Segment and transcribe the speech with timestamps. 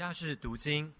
[0.00, 0.90] 以下是读经，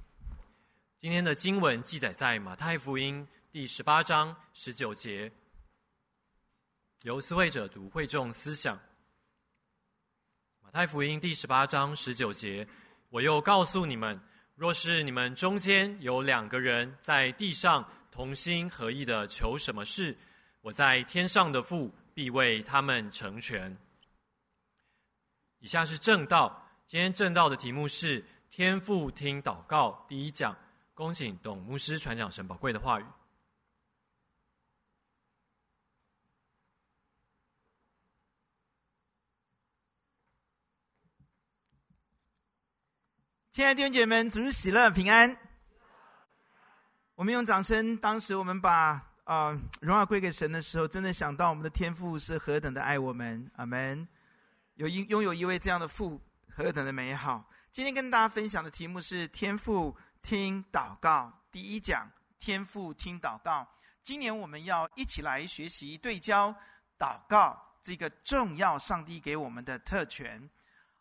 [0.99, 5.33] 今天的经文记载在马太福音第十八章十九节，
[7.05, 8.79] 由思会者读，会众思想。
[10.61, 12.69] 马太福音第十八章十九节，
[13.09, 14.21] 我又告诉你们，
[14.55, 20.15] 若是你们中间有两个人在地上同心合意的求什么事，
[20.61, 23.75] 我在天上的父必为他们成全。
[25.59, 28.23] 以下是正道，今天正道的题目是。
[28.51, 30.57] 天父听祷告第一讲，
[30.93, 33.05] 恭请董牧师传讲神宝贵的话语。
[43.53, 45.37] 亲爱的弟兄姐妹们，主日喜乐平安。
[47.15, 47.97] 我们用掌声。
[47.99, 53.49] 当时我们把啊、呃、荣耀归给神的时候，真的想到我们的天父是何等的爱我们。
[53.57, 54.09] 阿门。
[54.75, 57.45] 有一拥有一位这样的父，何等的美好。
[57.73, 62.11] 今天跟大家分享的题目是“天赋听祷告”第一讲。
[62.37, 63.69] 天赋听祷告，
[64.03, 66.53] 今年我们要一起来学习对焦
[66.99, 70.51] 祷告这个重要上帝给我们的特权。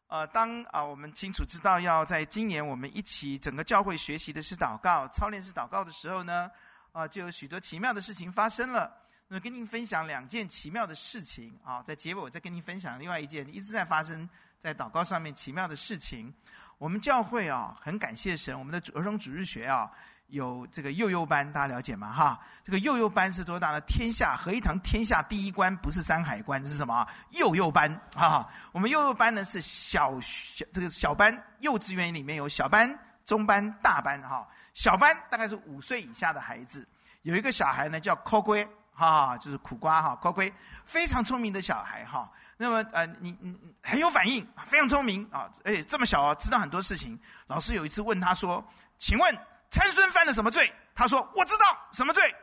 [0.08, 6.52] 呃，当啊、我们清楚知道要在今年我们一起整个教会学习的是祷告、操练是祷告的时候呢，
[6.92, 8.96] 啊、呃，就有许多奇妙的事情发生了。
[9.28, 14.30] 那么跟您分享两件奇妙的事情啊，在结尾我再跟您分享另外一件一直在发生
[14.60, 16.34] 在祷告上面奇妙的事情。
[16.78, 19.90] 我们教会啊，很感谢神，我们的儿童主日学啊，
[20.28, 22.12] 有这个幼幼班，大家了解吗？
[22.12, 23.82] 哈，这个幼幼班是多大呢？
[23.82, 27.06] 天下合一堂天下第一关不是山海关，是什么？
[27.32, 28.50] 幼幼班哈哈！
[28.72, 34.48] 我们幼幼班呢是小小这个小班，幼稚园里面有小班、中班、大班哈。
[34.74, 36.88] 小班大概是五岁以下的孩子，
[37.24, 38.42] 有一个小孩呢叫抠
[39.00, 42.30] 龟哈，就是苦瓜哈，抠龟非常聪明的小孩哈。
[42.58, 45.50] 那么呃，你你很有反应，非常聪明啊！
[45.64, 47.18] 而且这么小啊，知道很多事情。
[47.48, 48.62] 老师有一次问他说
[49.00, 49.38] ：“请问
[49.70, 52.36] 参孙犯了什么罪？”他说：“我知道什么罪，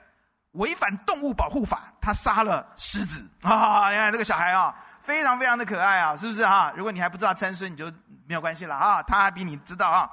[0.52, 6.72] 违反动物保护法，他杀了狮子啊！”你看这个小孩啊，非常非常的可爱啊，是不是啊？
[6.75, 7.92] 如果你还不知道参孙，你就
[8.26, 10.10] 没有关系了啊，他还比你知道啊。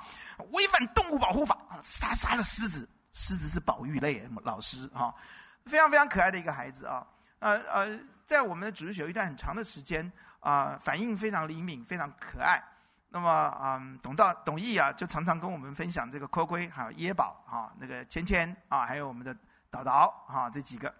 [0.51, 5.13] 违反动物保护法，杀杀了狮子，狮子是保育类，老师啊，
[5.65, 7.05] 非常非常可爱的一个孩子啊，
[7.39, 7.99] 呃呃。
[8.25, 10.09] 在我们的主日学一段很长的时间
[10.39, 12.63] 啊、反应非常灵敏，非常可爱。
[13.09, 19.35] 那么，嗯，董道董毅啊，就常常跟我们分享这个抠龟，还有耶宝啊，那个芊芊啊，还有我们的
[19.69, 20.91] 导导啊，这几个。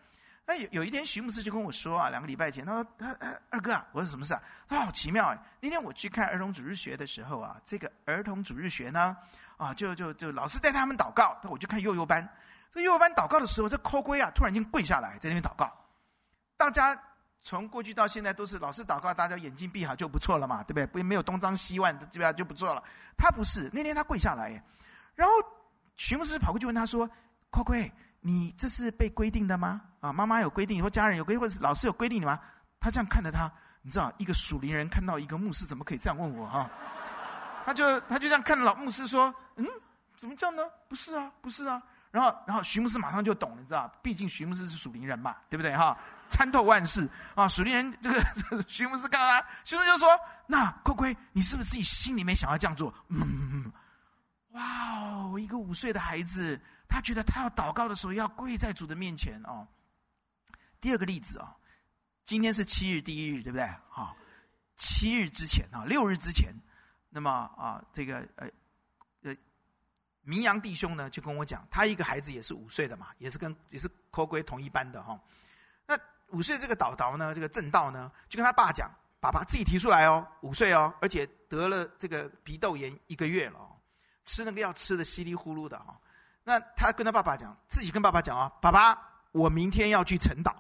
[0.46, 3.16] 那有有一天，徐牧师就跟我说啊，两个礼拜前，他说：“他
[3.50, 4.42] 二哥啊，我说什么事啊？
[4.68, 5.38] 他好奇妙哎！
[5.62, 9.16] 那天我去看儿童主日学的时候啊，这个儿童主日学呢，
[9.56, 12.30] 啊，就就就老师带他们祷告，那我就看幼幼班。
[12.74, 15.72] 这幼儿班祷告的时候，这抠龟啊，突然间跪下来在那边祷告，
[16.58, 17.00] 大家。
[17.46, 20.88] 从过去到现在都是老师祷告，大家眼睛闭好就不错了嘛，对不对？
[20.88, 22.82] 不没有东张西望，基本上就不错了。
[23.18, 24.64] 他不是，那天他跪下来，
[25.14, 25.34] 然后
[25.98, 27.06] 徐牧师跑过去问他说
[27.52, 27.92] ：“抠龟，
[28.22, 29.82] 你这是被规定的吗？
[30.00, 32.40] 啊，妈妈有规定，或家人有规，或是老师有规定你吗？”
[32.80, 33.52] 他这样看着他，
[33.82, 36.70] 你知道，一个属灵人看到一个牧师，怎么可以这样问我哈？
[37.66, 39.68] 他就他就这样看着老牧师说：“嗯，
[40.18, 40.64] 怎么这样呢？
[40.88, 41.84] 不是啊，不是啊。”
[42.14, 45.98] 然后，然后徐牧师马上就懂，你知道，毕竟徐牧师是属灵人嘛，对不对哈？
[46.28, 50.08] 参透万事啊，属灵人这个，这个徐牧师看到他，徐牧师就说
[50.46, 53.72] ：“那抠龟，你是不是自己心里面想要这样做？”嗯，
[54.52, 54.62] 哇
[55.00, 59.68] 哦，一个五岁的孩子，他觉得他要祷告的时候要跪在主的面前哦。
[60.80, 61.58] 第二个例子啊、哦，
[62.26, 63.68] 今天是七日第一日，对不对？
[63.90, 64.16] 哈，
[64.78, 66.54] 七日之前啊，六日之前，
[67.10, 68.48] 那么啊，这个呃。
[70.24, 75.20] 明阳弟兄呢，就跟我讲，他一个孩子也是五岁的嘛，也是跟也是抠龟同一班的哈。
[75.86, 78.90] 那五岁这个导导呢，这个正道呢，就跟他爸讲，
[79.20, 83.60] 爸爸自己提出来哦，五岁哦，而且得了这个鼻窦炎一个月了，
[84.24, 86.00] 吃那个药吃的稀里呼噜的哈。
[86.46, 88.98] 那他跟他爸爸讲，自己跟爸爸讲啊，爸爸，
[89.34, 90.56] 我明天要去晨岛，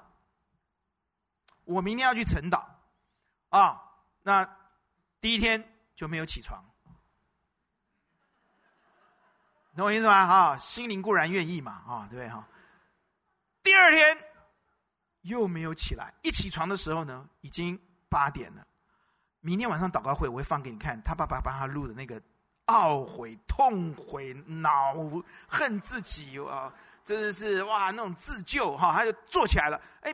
[1.63, 2.68] 我明天要去晨岛，
[3.50, 3.81] 啊，
[4.22, 4.46] 那
[5.22, 5.63] 第一天
[5.96, 6.62] 就没有起床。
[9.75, 10.28] 懂我意思吗？
[10.28, 12.47] 哈，心灵固然愿意嘛，啊，对不对哈？
[13.64, 14.16] 第二天
[15.22, 18.64] 又没有起来，一起床的时候呢，已经八点了。
[19.40, 22.22] 明天晚上祷告会我会放给你看，他爸爸帮他录的那个
[22.67, 24.93] 懊悔、痛悔、恼
[25.47, 26.72] 恨自己啊，
[27.03, 29.81] 真的是哇，那种自救哈，他就坐起来了。
[30.02, 30.14] 哎，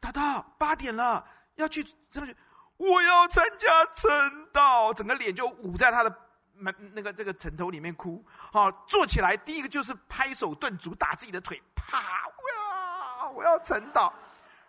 [0.00, 1.24] 祷祷，八点了，
[1.54, 2.36] 要去，上去，
[2.76, 4.10] 我要参加晨
[4.52, 6.25] 祷，整个脸就捂在他的。
[6.58, 11.98] 那那个这个枕头里面哭，好坐起来，第一个就是拍手顿足，打自己的腿，啪！
[12.26, 14.12] 我要，我要晨祷。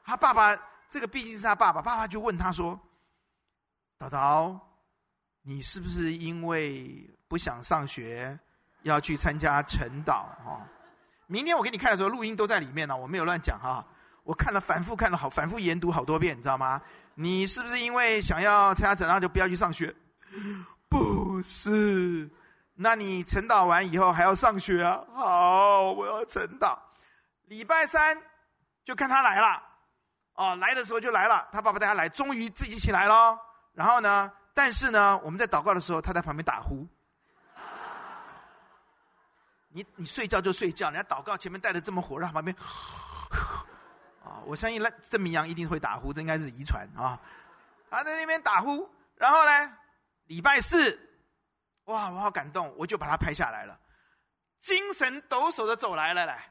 [0.03, 0.57] 他爸爸
[0.89, 2.79] 这个毕竟是他爸爸，爸爸就问他说
[3.99, 4.59] ：“导导，
[5.41, 8.37] 你是不是因为不想上学，
[8.83, 10.65] 要去参加晨祷哈。
[11.25, 13.85] 明天我给你看的时候，录音都在里面呢，我没有乱讲哈。
[14.23, 16.81] 我看了，反复看了好，反复研读好多遍，你知道吗？
[17.15, 19.93] 你是不是因为想要参加晨祷就不要去上学？
[20.89, 22.29] 不是，
[22.73, 25.03] 那你晨祷完以后还要上学啊？
[25.13, 26.77] 好，我要晨祷。
[27.45, 28.21] 礼拜三
[28.83, 29.63] 就看他来了，
[30.33, 33.39] 哦，来的时候就来了，他爸爸带他来，终于自己起来了。
[33.73, 36.87] 然后呢，但是呢，我们在祷告的时候，他在旁边打呼。
[39.69, 42.55] 你你睡觉就睡觉，人家祷告前面带的这么火热，旁边。
[44.23, 47.19] 啊，我相信那郑明阳一定会打呼，这应该是遗传啊。
[47.89, 49.77] 他在那边打呼，然后呢，
[50.27, 50.97] 礼拜四，
[51.85, 53.79] 哇，我好感动，我就把它拍下来了，
[54.61, 56.49] 精神抖擞的走来了，来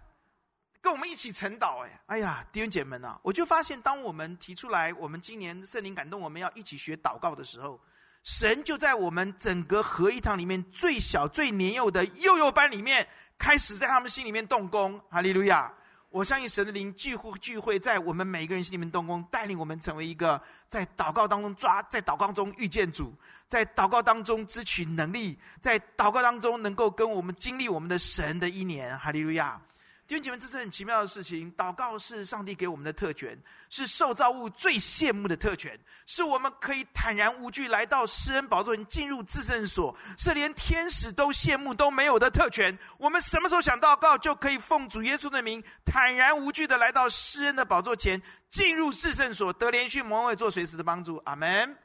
[0.81, 1.84] 跟我们一起晨祷。
[1.84, 7.81] 哎，哎呀，弟兄姐妹们啊，我就发现，当我们提出来，我们今年圣灵感动，我们要一起学祷告的时候，
[8.23, 13.06] 神就在我们整个合一堂里面最小最年幼的幼幼班里面，
[13.38, 15.00] 开始在他们心里面动工。
[15.11, 15.73] 哈利路亚。
[16.10, 23.12] 我相信神的灵聚会聚会在我们每一个人心里面动工，带领我们成为一个在祷告当中抓，在祷告中遇见主，
[23.48, 28.98] 在祷告当中支取能力，在祷告当中能够跟我们经历我们的神的一年。
[28.98, 29.60] 哈利路亚。
[30.06, 31.52] 弟兄姐妹，这是很奇妙的事情。
[31.54, 33.36] 祷告是上帝给我们的特权，
[33.68, 35.76] 是受造物最羡慕的特权，
[36.06, 42.78] 是我们可以坦然无惧来到施恩宝座前进入至圣所，是连天使都羡慕都没有的特权。
[42.98, 51.16] 我们什么时候想祷告，就可以奉主耶稣的名，坦然无惧的来到施恩的宝座前，进入至圣所，得连续蒙位做随时的帮助。
[51.24, 51.76] 阿门。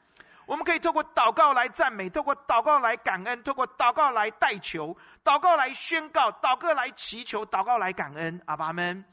[0.46, 8.40] 我们可以透过祷告来赞美，透过祷告来感恩，透过祷告来代求，祷告来宣告，祷告来祈求，祷告来感恩。
[8.46, 9.04] 阿爸们，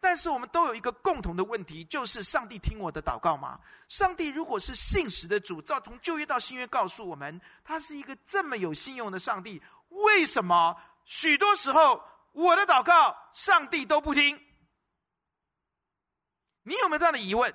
[0.00, 3.58] 但是我们都有一个共同的问题，就是上帝听我的祷告吗？
[3.88, 12.02] 上帝如果是信实的主，照从旧约到新约告诉我们，他是一个这么有信用的上帝，为什么许多时候
[12.32, 14.40] 我的祷告上帝都不听？
[16.62, 17.52] 你有没有这样的疑问？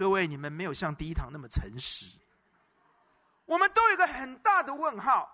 [0.00, 2.06] 各位，你们没有像第一堂那么诚实。
[3.44, 5.30] 我们都有一个很大的问号。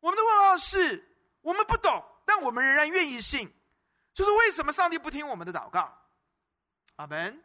[0.00, 3.48] 我们的问号是：我们不懂，但我们仍然愿意信。
[4.12, 5.96] 就是为什么上帝不听我们的祷告？
[6.96, 7.44] 阿门。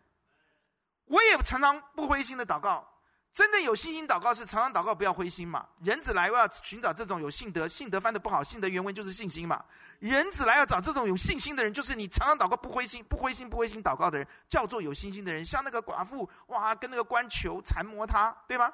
[1.05, 2.91] 我也常常不灰心的祷告。
[3.31, 5.67] 真的有信心祷告是常常祷告，不要灰心嘛。
[5.81, 9.63] 人子来，我要寻找这种有信德，信德翻的不好，信德原文就是信心嘛。
[9.99, 15.45] 人子来要找这种有信心的人，就是你常常祷告不灰心、不灰心、不灰心祷告的人，叫做有信心的人。
[15.45, 18.73] 像那个寡妇，哇，跟那个官求缠磨他，对吗？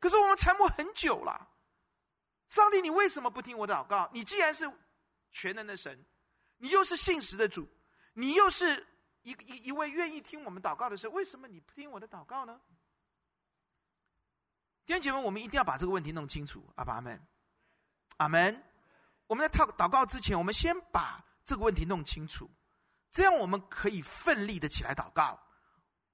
[0.00, 1.48] 可是我们缠磨很久了，
[2.48, 4.10] 上帝，你为什么不听我的祷告？
[4.12, 4.70] 你既然是
[5.30, 6.04] 全能的神，
[6.56, 7.68] 你又是信实的主，
[8.14, 8.86] 你又是
[9.22, 12.60] 一一一位愿意听我们祷告的神，为什么你不听我的祷告呢？
[14.88, 16.66] 弟兄姐妹，我们一定要把这个问题弄清楚。
[16.76, 17.20] 阿爸阿门，
[18.16, 18.62] 阿门。
[19.26, 22.50] 我们在祷祷告之前，我们先把这个问题弄清楚，
[23.10, 25.38] 这样我们可以奋力的起来祷告，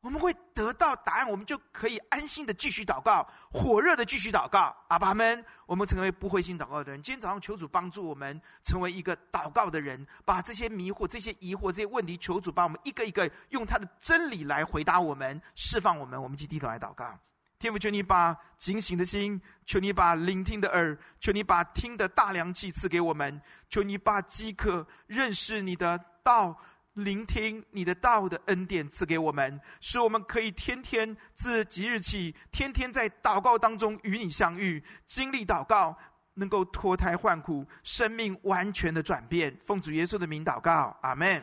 [0.00, 4.74] 我们会得到答案，我们就可以安心的继续祷告，火热的继续祷告。
[4.88, 5.44] 阿爸阿门。
[5.66, 7.00] 我们成为不灰心祷告的人。
[7.00, 16.20] 今天早上求主帮助我们成为一个祷告的人，把这些迷惑、这些疑惑、这些问题，求主把我们一个一个用他的真理来回答我们，释放我们。
[16.20, 17.16] 我们就低头来祷告。
[17.58, 26.54] 天父，求你把警醒的心，求你把聆听的耳，求你把听的大量气赐给我们，求你把饥渴认识你的道、
[26.92, 35.96] 聆听你的道的恩典赐给我们，使我们可以天天自即日起，天天在祷告当中与你相遇，经历祷告，
[36.34, 39.56] 能够脱胎换骨，生命完全的转变。
[39.64, 41.42] 奉主耶稣的名祷告，阿门。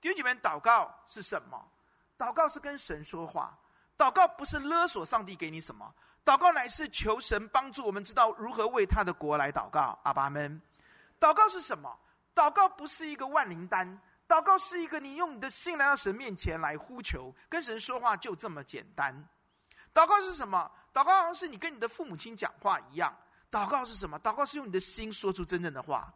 [0.00, 1.62] 弟兄姐妹，祷告是什么？
[2.16, 3.58] 祷告是跟神说话。
[4.02, 5.94] 祷告不是勒索上帝给你什么，
[6.24, 9.96] 祷告乃是求神帮助我们知道如何为他的国来祷告。
[10.02, 10.60] 阿爸们，
[11.20, 11.96] 祷告是什么？
[12.34, 19.14] 祷告不是一个万灵丹，祷告是一个你用你的心来到神面前来呼求，跟神说话就这么简单。
[19.94, 20.68] 祷告是什么？
[20.92, 23.16] 祷告好像是你跟你的父母亲讲话一样。
[23.52, 24.18] 祷告是什么？
[24.18, 26.12] 祷告是用你的心说出真正的话。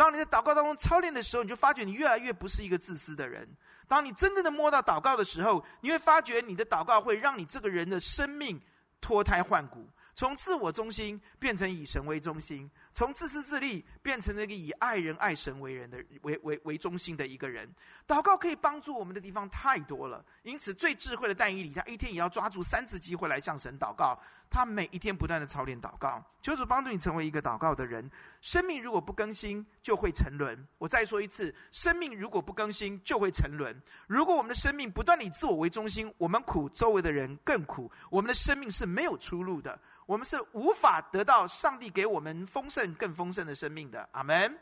[0.00, 3.46] 当你在祷告当中操练的时候，你就发觉你越来越不是一个自私的人。
[3.86, 8.58] 当你真正的摸到祷告的时候，你会发觉你的祷告会让你这个人的生命
[9.02, 17.68] 脱胎换骨，从自我中心变成以神为中心，从自私自利变成那个以爱人爱神为人的为为为中心的一个人。
[18.06, 24.20] 祷告可以帮助我们的地方太多了，因此最智慧的但以理，他一天也要抓住三次机会来向神祷告。
[24.52, 28.10] 他每一天不断的操练祷告，求主帮助你成为一个祷告的人。
[28.40, 30.66] 生命如果不更新，就会沉沦。
[30.76, 33.80] 我再说一次，生命如果不更新，就会沉沦。
[34.08, 37.88] 如果我们的生命不断以自我为中心，我们苦，周围的人更苦。
[38.10, 44.08] 我们的生命是没有出路的，我们是无法得到上帝给我们丰盛、更更丰盛的生命的。
[44.12, 44.58] 阿门。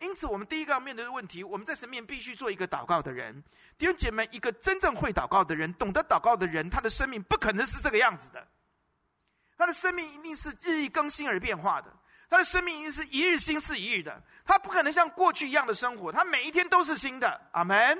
[0.00, 3.42] 因此，我们第一个要面对的问题，我们在神面前必须做一个祷告的人。
[3.76, 8.46] 弟兄姐妹，一个真正会祷告的人，懂得祷告的人，他的生命不可能是这个样子的。
[9.56, 11.92] 他的生命一定是日益更新而变化的，
[12.30, 14.22] 他的生命一定是一日新似一日的。
[14.44, 17.40] 他不可能像过去一样的生活，他每一天都是新的。
[17.50, 17.98] 阿门。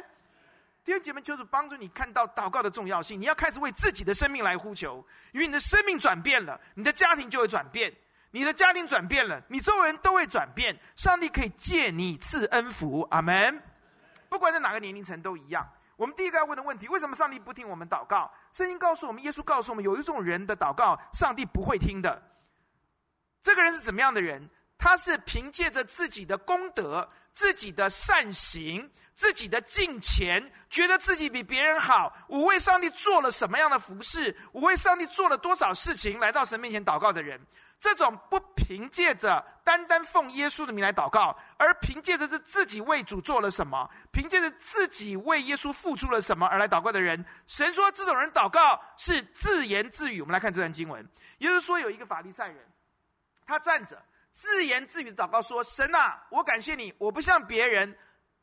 [0.84, 3.20] 弟兄姐妹，就是帮助你看到祷告的重要性。
[3.20, 7.92] 你要开始为自己的生命来呼求，因为你的生命转变了，你的家庭就会转变。
[8.30, 10.78] 你的家庭转变了，你周围人都会转变。
[10.96, 13.62] 上帝可以借你赐恩福，阿门。
[14.28, 15.66] 不管在哪个年龄层都一样。
[15.96, 18.30] 我们第一个要问的问题：为什么上帝不听我们祷告？
[18.52, 22.22] 圣经告诉我们，耶稣告诉我们，有一种人的祷告，上帝不会听的。
[23.42, 24.48] 这个人是怎么样的人？
[24.76, 32.14] 他是凭借着自己的功德、自己的善行、自己的敬虔，觉得自己比别人好。
[32.28, 34.36] 我为上帝做了什么样的服饰？
[34.52, 36.20] 我为上帝做了多少事情？
[36.20, 37.40] 来到神面前祷告的人。
[37.80, 50.20] 这种不凭借着单单奉耶稣的名来祷告，而凭借着是自己为主做了什么，凭借着自己为耶稣付出了什么而来祷告的人，神说这种人祷告是自言自语。
[50.20, 51.08] 我们来看这段经文，
[51.38, 52.56] 也就是说有一个法利赛人，
[53.46, 57.96] 他站着自言自语的祷告说：“神啊，我感谢你，我不像别人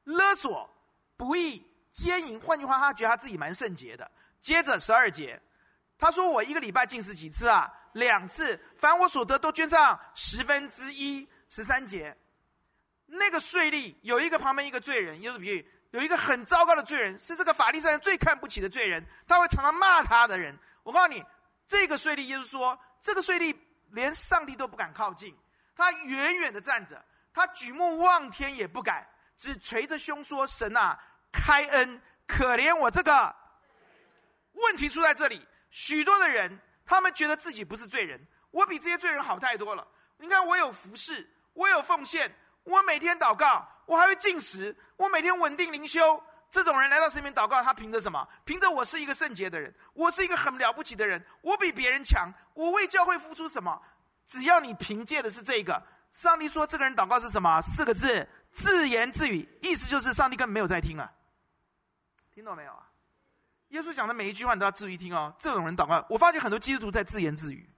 [0.06, 0.70] 勒索、
[1.18, 2.40] 不义、奸淫。
[2.40, 5.42] 换句话，他觉得他自己蛮圣洁的。”接着十二节，
[5.98, 11.28] 他说：“我一个礼拜进食几次啊？”两次，凡我所得都捐上十分之一。
[11.48, 12.14] 十三节，
[13.06, 20.58] 那个税吏有一个旁边一个罪人，又是比喻，有一个很糟糕的罪人，是这个法利赛人最看不起的罪人，他会常常骂他的人。
[20.84, 21.24] 我告诉你，
[21.68, 23.56] 这个税吏，耶稣说，这个税吏
[23.92, 25.34] 连上帝都不敢靠近，
[25.76, 31.00] 他远远的站着，他举目望天也不敢，只捶着胸说：“神啊，
[31.32, 33.34] 开恩，可怜我这个。”
[34.52, 36.60] 问题出在这里，许多的人。
[36.86, 38.20] 他们觉得自己不是罪人，
[38.52, 39.86] 我比这些罪人好太多了。
[40.18, 46.22] 你看，我有服侍，我有奉献，我每天祷告，我还会进食，我每天稳定灵修。
[46.52, 48.26] 这种人来到神面祷告，他凭着什么？
[48.46, 52.32] 凭着我是一个圣洁的人，我是一个很了不起的人，我比别人强。
[52.54, 53.82] 我为教会付出什么？
[54.28, 55.82] 只要你凭借的是这个，
[56.14, 57.62] 上帝说这个人祷告是什么？
[57.62, 59.50] 四个字：自言自语。
[59.62, 61.12] 意思就是上帝根本没有在听啊，
[62.34, 62.88] 听懂没有啊？
[63.76, 65.36] 耶稣讲的每一句话，你都要注意听哦。
[65.38, 67.70] 这种人祷告，我发觉很多基督徒在自言自语，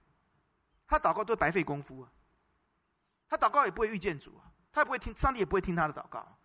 [0.86, 2.08] 他祷告都白费功夫啊。
[3.28, 6.38] 他祷告也不会遇见主啊，他也不会听，上帝也不会听他的祷告。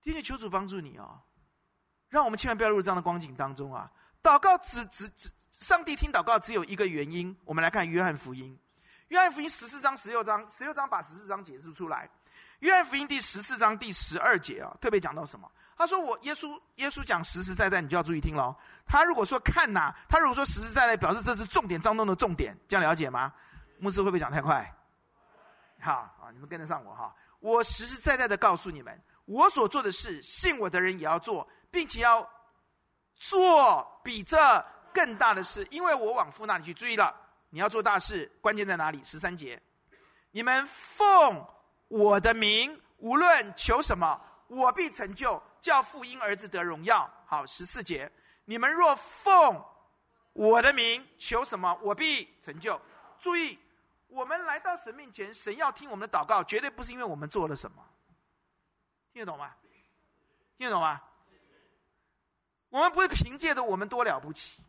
[0.00, 1.20] 天天求主帮助你哦，
[2.08, 3.90] 让我们千万不要落入这样的光景当中啊。
[4.22, 7.36] 祷告只只只，上帝听祷告只有一个原因。
[7.44, 8.56] 我们来看约翰福音，
[9.08, 12.08] 约翰福音十四章、十六章，十六章把十四章解释出来。
[12.60, 15.50] 约翰福音第十四章第十二节啊，特别讲到什么？
[15.78, 18.56] 他说：“我耶稣，耶稣讲实实在在，你就要注意听喽。
[18.86, 23.30] 他如果说看哪，他如果说实实在在，表示这是重点当中的重点，这样了解吗？
[23.78, 24.74] 牧师会不会讲太快？
[25.78, 27.14] 好啊，你们跟得上我哈。
[27.40, 32.26] 我实实在在的告诉你们，我所做的事，信我的人也要做，并且要
[33.14, 34.64] 做比这
[34.94, 36.72] 更大的事，因为我往父那里去。
[36.72, 37.14] 注意了，
[37.50, 39.02] 你要做大事，关键在哪里？
[39.04, 39.60] 十三节，
[40.30, 41.46] 你们奉
[41.88, 44.18] 我的名，无论求什么，
[44.48, 47.10] 我必成就。”叫父因儿子得荣耀。
[47.26, 48.08] 好，十四节，
[48.44, 49.60] 你们若奉
[50.32, 52.80] 我的名求什么，我必成就。
[53.18, 53.58] 注意，
[54.06, 57.84] 我们来到神面前，神要听我们的祷告，绝对不是因为我们做了什么。
[59.12, 59.50] 听得懂吗？
[60.56, 61.02] 听得懂吗？
[62.68, 64.62] 我们不是凭借着我们多了不起，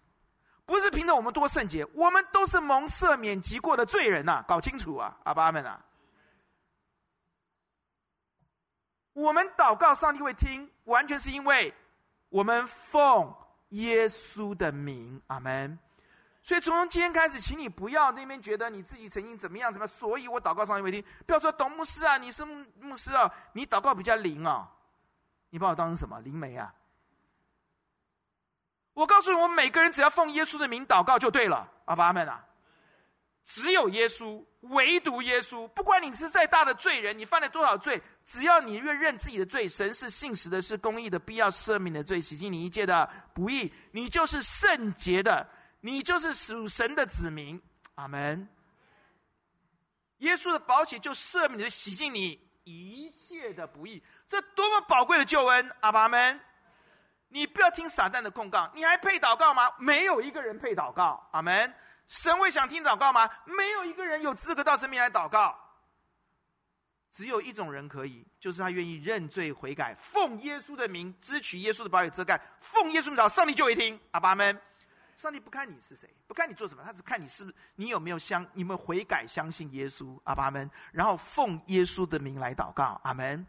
[0.66, 5.80] 不是凭着我们多圣洁，我们都是蒙赦免及过的罪人呐、搞清楚啊，阿爸阿们啊！
[9.18, 11.74] 我们祷告，上帝会听，完全是因为
[12.30, 13.34] 我们奉
[13.70, 15.80] 耶稣的名，阿门。
[16.44, 21.04] 所以从今天开始，请你不要那边觉得你自己曾经怎么样怎么样，所以我祷告上帝会听。
[21.26, 24.72] 不要说董牧师啊，你是牧师啊，你祷告比较灵啊，
[25.50, 26.72] 你把我当成什么灵媒啊？
[28.94, 32.46] 我告诉你，我们每个人只要奉耶稣的名祷告就对了，阿爸阿们啊。
[33.44, 35.68] 只有耶稣，唯独耶稣。
[35.70, 45.48] 不管你是再大的罪人，你犯了多少罪，只要你愿认自己的罪，神是信实的，是公义的，必要赦免的罪，洗净你一切的不义，你就是圣洁的，
[45.82, 47.62] 你就是属神的子民。
[47.96, 48.48] 阿门。
[50.20, 55.72] 耶稣的宝血就赦免你，洗净你一切的不义，这多么宝贵的救恩！
[55.80, 56.40] 阿爸们，
[57.30, 59.72] 你不要听撒旦的控告，你还配祷告吗？
[59.78, 61.28] 没有一个人配祷告。
[61.32, 61.74] 阿门。
[62.08, 63.30] 神会想听祷告吗？
[63.46, 65.58] 没有一个人有资格到神面来祷告。
[67.10, 74.00] 只有一种人可以，就是他愿意认罪悔改，奉耶稣的名，支取耶稣的宝血遮盖，奉耶稣的名，上帝就会听。
[74.12, 74.62] 阿爸们，
[75.16, 80.20] 上帝不看你是谁，不看你做什么，他只看你是不是你有没有相，你有没有悔改，相信耶稣。
[80.26, 83.02] 阿爸们，然后奉耶稣的名来祷告。
[83.04, 83.46] 阿门，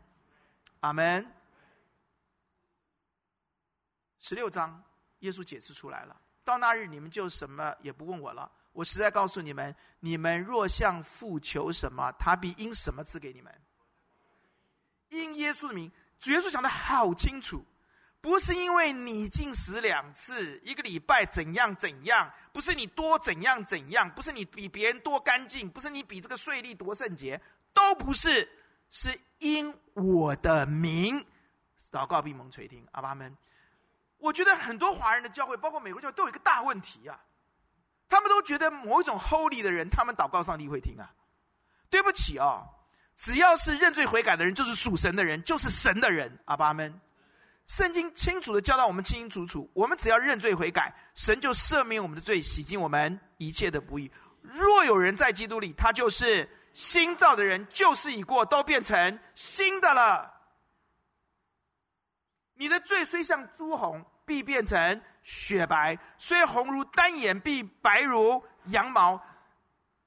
[0.80, 1.30] 阿门。
[4.20, 4.82] 十六章，
[5.18, 6.18] 耶稣解释出来了。
[6.48, 8.50] 到那日，你们就什么也不问我了。
[8.72, 13.54] 我实在告诉你们：你们若向父求什么，他必因什么赐给你们。
[15.10, 17.62] 因耶稣的名，主耶稣讲的好清楚，
[18.22, 27.38] 不是因为你禁食两次，一个礼拜怎样怎样，不是你多怎样怎样，不是你比别人多干净，不是你比这个税吏多圣洁，
[27.74, 28.48] 都不是，
[28.90, 31.22] 是因我的名，
[31.92, 32.86] 祷告必蒙垂听。
[32.92, 33.36] 阿爸们。
[34.18, 37.18] 我觉得很多华人的教会，包括美国教会，都有一个大问题啊。
[38.08, 41.10] 他们都觉得某一种 holy 的人，他们祷告上帝会听啊。
[41.90, 42.66] 对不起哦，
[43.16, 46.38] 只要是认罪悔改的人，就是属神的人，就是神的人。
[46.46, 47.00] 阿爸们，
[47.66, 54.10] 圣经清楚的教导我们清清楚楚，我们只要认罪悔改，神就赦免我们的罪，洗净我们一切的不义。
[54.40, 60.37] 若有人在基督里，他就是新造的人，旧事已过，都变成新的了。
[62.58, 69.18] 你的罪虽像朱红，必变成雪白；虽红如丹颜，必白如羊毛。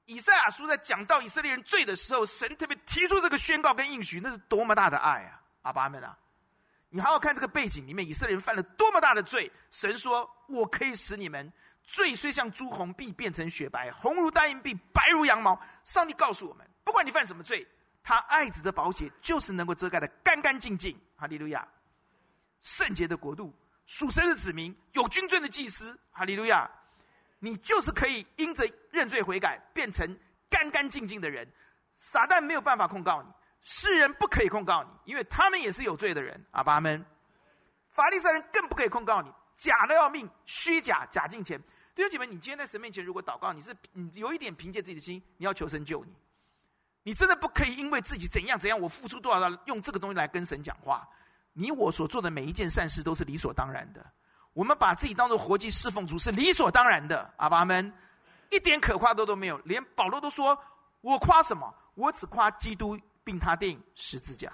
[0.04, 5.40] 以赛亚书在讲到以色列人罪的时候，神特别提出这个宣告跟应许，那是多么大的爱啊！
[5.62, 6.14] 阿爸们啊，
[6.90, 9.50] 你好好看这个背景里面，以色列人犯了多么大的罪。
[9.70, 11.50] 神说：“我可以使你们
[11.82, 17.66] 罪虽像朱红，必变成雪白；红如丹颜，必白如羊毛。”上帝告诉我们，不管你犯什么罪，
[18.02, 21.00] 他爱子的宝血就是能够遮盖的干干净净。
[21.16, 21.66] 哈利路亚。
[22.62, 23.54] 圣洁的国度，
[23.86, 26.70] 属神的子民，有军尊的祭司，哈利路亚！
[27.38, 30.16] 你就是可以因着认罪悔改，变成
[30.48, 31.46] 干干净净的人。
[31.96, 33.28] 撒旦没有办法控告你，
[33.60, 36.40] 世人不可以控告你，因为他们也是有罪的人。
[36.52, 37.04] 阿爸们，
[37.90, 41.60] 法利赛人更不可以控告你，假的要命，虚假，假敬虔。
[41.94, 46.12] 弟兄姐妹，你今天在神面前如果祷告，你是你有一点凭借自己的心，你要求神救你，
[47.02, 51.08] 你真的不可以因为自己怎样怎样，我付出多少，用这个东西来跟神讲话。
[51.52, 54.12] 你我所做的每一件善事都是理所当然的，
[54.52, 57.32] 我们把自己当做活祭侍奉主是理所当然的。
[57.36, 57.92] 阿爸们，
[58.50, 59.58] 一点可夸的都没有。
[59.58, 60.58] 连保罗都说
[61.02, 61.74] ：“我夸什么？
[61.94, 64.52] 我只夸基督并他钉十字架。”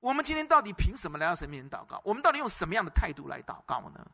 [0.00, 2.00] 我们今天到底凭什么来到神面前祷告？
[2.04, 4.06] 我们到底用什么样的态度来祷告呢？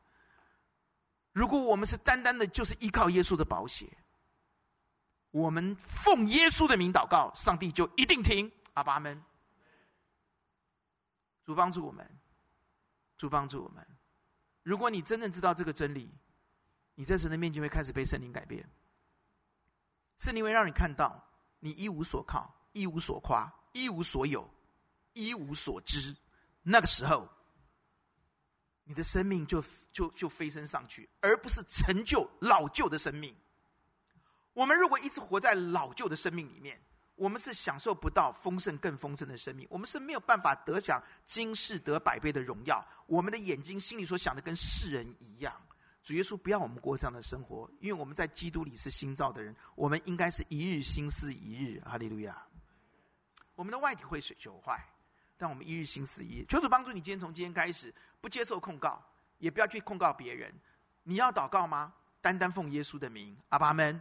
[1.33, 3.87] 如果我们是单单的，就是依靠耶稣的宝血。
[5.35, 8.49] 我们奉耶稣的名祷告，上帝就一定听。
[8.75, 9.20] 阿爸们，
[11.44, 12.09] 主帮助我们，
[13.18, 13.85] 主帮助我们。
[14.62, 16.09] 如果你真正知道这个真理，
[16.94, 18.64] 你在神的面前会开始被圣灵改变。
[20.18, 21.20] 圣灵会让你看到，
[21.59, 24.49] 你一无所靠，一无所夸，一无所有，
[25.14, 26.14] 一无所知。
[26.62, 27.29] 那个时候，
[28.85, 33.35] 你的生命就就就飞升上去，而不是陈旧老旧的生命。
[34.55, 36.81] 我们如果一直活在老旧的生命里面，
[37.17, 39.67] 我们是享受不到丰盛、更丰盛的生命。
[39.69, 42.85] 我们是没有办法得享今世得百倍的荣耀。
[43.07, 45.53] 我们的眼睛、心里所想的跟世人一样。
[46.03, 49.55] 主耶稣不要我们过这样的生活，因为我们在基督里是新造的人。
[49.75, 51.81] 我们应该是一日心思一日。
[51.81, 52.40] 哈利路亚！
[53.55, 54.85] 我们的外体会朽坏，
[55.37, 56.45] 但我们一日心思一日。
[56.49, 59.03] 求主帮助你，今天从今天开始，不接受控告，
[59.38, 60.53] 也不要去控告别人。
[61.03, 61.93] 你要祷告吗？
[62.21, 64.01] 单单奉耶稣的名，阿爸们。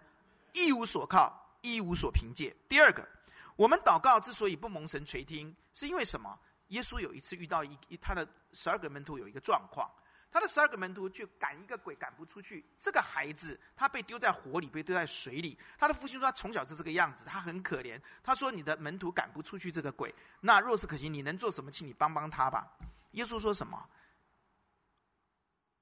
[0.54, 2.56] 一无所靠，一无所凭借。
[2.70, 3.08] 第二个，
[3.56, 6.40] 我们祷告之所以不蒙神垂听，是因为什么？
[6.70, 9.88] 耶稣有一次遇到一一他的十二个门徒有一个状况，
[10.32, 15.56] 他的十二个门徒去赶一个鬼赶不出去，这个孩子他被丢在火里，被丢在水里。
[15.78, 18.02] 他的父亲说他从小就这个样子，他很可怜。
[18.24, 21.70] 他说，你的门徒赶不出去这个鬼，那若是可行，你能做什么？
[21.70, 22.68] 请你帮帮他吧。
[23.12, 23.88] 耶稣说什么？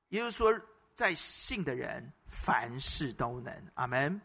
[0.09, 0.61] 耶稣说，
[0.93, 3.71] 在信的人凡事都能。
[3.75, 4.19] 阿门。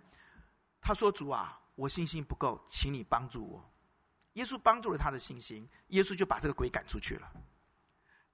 [0.87, 3.61] 他说：“主啊，我信心不够，请你帮助我。”
[4.35, 7.29] 耶稣帮助了他的信心，耶稣就把这个鬼赶出去了。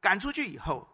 [0.02, 0.86] 赶出去以后，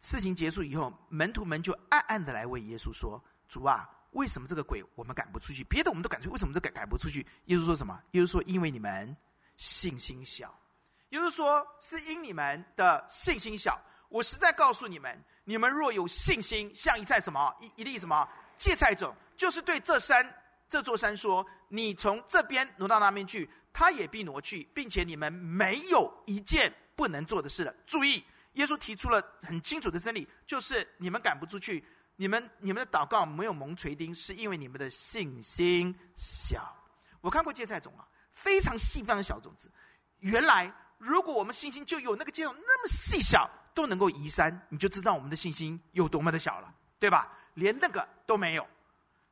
[0.00, 5.62] 事情结束以后，门徒们就暗暗的来问耶稣说：“主啊，为什么这个鬼我们赶不出去？
[5.64, 8.02] 别的我们都赶出去，为什么这个赶不出去？”耶稣说什么？
[8.12, 9.14] 耶稣说：“因为你们
[9.58, 10.58] 信心小。”
[11.10, 13.78] 耶稣说：“是因你们的信心小。
[14.08, 20.26] 我实在告诉你们，你们若有信心，像一菜什么一一粒什么芥菜种，就是对这山。”
[20.68, 31.82] 这座山说：“你从这边挪到那边去，他也必挪去，并且你们没有一件不能做的事了。”注意，耶稣提出了很清楚的真理，就是你们赶不出去，
[32.16, 36.74] 你们你们的祷告没有蒙垂听，是因为你们的信心小。
[37.20, 39.70] 我看过芥菜种啊，非常细非常小种子。
[40.18, 47.32] 原来如果我们信心就有那个芥种那么细小，都能够移山，你就知道我们的信心有多么的小了，对吧？
[47.54, 48.66] 连那个都没有。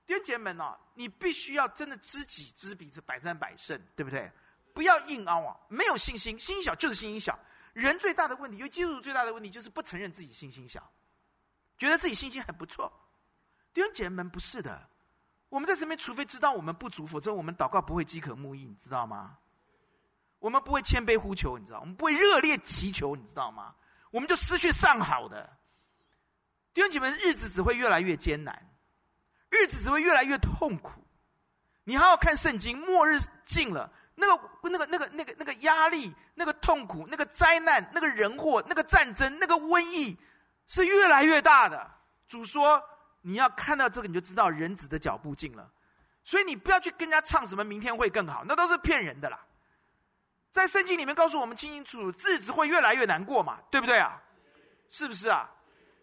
[0.07, 4.31] 弟兄姐妹们哦，你必须要真的知己知彼，这百战百胜，对不对？
[4.73, 5.57] 不要硬凹啊！
[5.69, 7.38] 没有信心，信心小就是信心小。
[7.73, 10.92] 人最大的问题，因为基督徒最大的问题就是不承认自己信心小，
[11.77, 12.92] 觉得自己信心很不错。
[13.73, 14.88] 弟兄姐妹们，不是的，
[15.49, 19.38] 我们在身边，除非知道我们不足，否则我们祷告不会饥渴慕义，你知道吗？
[20.38, 21.81] 我们不会谦卑呼求，你知道？
[21.81, 23.75] 我们不会热烈祈求，你知道吗？
[24.11, 25.59] 我们就失去上好的。
[26.73, 28.75] 弟兄姐妹们，日子只会越来越艰难。
[29.50, 30.92] 日子只会越来越痛苦。
[31.85, 40.16] 你好好看圣经，末日近了，那个、那个、那个、那个、那个压力、那个痛苦、那个灾难、那个人祸、那个战争、那个瘟疫，
[40.66, 41.88] 是越来越大的。
[42.26, 42.82] 主说，
[43.22, 45.70] 你要看到这个，你就知道人子的脚步近了。
[46.24, 49.38] 所以你不要去跟人家唱什么明天会更好，那都是骗人的啦。
[50.50, 54.20] 在圣经里面告诉我们清清楚楚，日子会越来越难过嘛，对不对啊？
[54.88, 55.48] 是不是啊？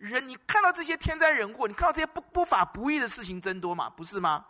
[0.10, 3.90] 人，你看到这些天灾人祸，你看到这些不不法不义的事情增多嘛？
[3.90, 4.46] 不是吗？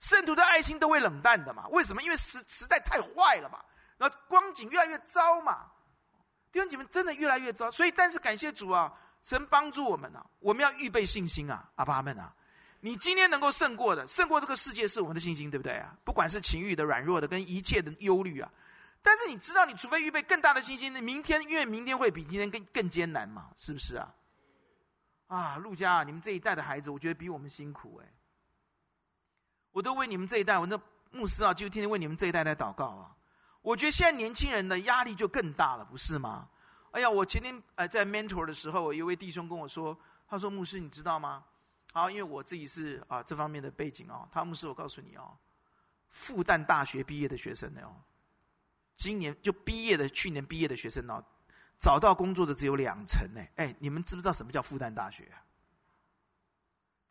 [0.00, 1.66] 圣徒的爱心都会冷淡的嘛？
[1.68, 2.02] 为什么？
[2.02, 3.58] 因为时时代太坏了嘛，
[3.96, 5.70] 然后光景越来越糟嘛。
[6.52, 12.30] 弟兄姐妹真的越来越糟，所以但是感谢主啊，神帮助我们啊，我们要预备信心啊，阿爸们啊，
[12.80, 15.96] 你今天能够胜过的，胜过这个世界是我们的信心，对不对啊？
[16.04, 18.52] 不管是情欲的、软弱的，跟一切的忧虑啊。
[19.00, 23.48] 但是你知道，你除非预备更大的信心，那明天因为明天会比今天更更艰难嘛？
[23.56, 24.12] 是不是啊？
[25.32, 28.12] 啊，陆家，你们这一代的孩子，我觉得比我们辛苦哎。
[29.70, 30.78] 我都为你们这一代，我那
[31.10, 33.16] 牧师啊，就天天为你们这一代在祷告啊。
[33.62, 36.50] 我觉得现在年轻人的压力就更大了，不是吗？
[36.90, 41.42] 哎呀，我前天呃在 mentor 的时候，有一位弟兄跟我说，他说牧师，你知道吗？
[41.94, 44.28] 好，因为我自己是啊这方面的背景哦。
[44.30, 45.34] 他牧师，我告诉你哦，
[46.10, 47.96] 复旦大学毕业的学生呢哦，
[48.96, 51.24] 今年就毕业的，去年毕业的学生哦。
[51.82, 55.42] 找到工作的只有两成呢，哎，你们知不知道什么叫复旦大学啊？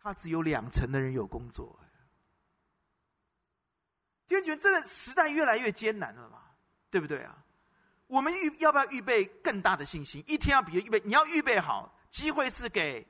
[0.01, 1.77] 他只有两成的人有工作。
[4.27, 6.37] 弟兄姐妹，真的时代越来越艰难了嘛？
[6.89, 7.35] 对不对啊？
[8.07, 10.23] 我们预要不要预备更大的信心？
[10.25, 13.05] 一天要比预备，你要预备好，机会是给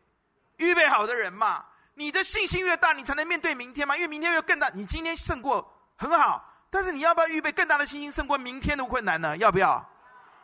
[0.57, 1.63] 预备好的人嘛。
[1.93, 3.95] 你的信心越大，你才能面对明天嘛。
[3.95, 9.37] 因为明天越更大，你今天胜过很好，但是你要不要预备更大的信心，胜过明天的困难呢？
[9.37, 9.87] 要不要？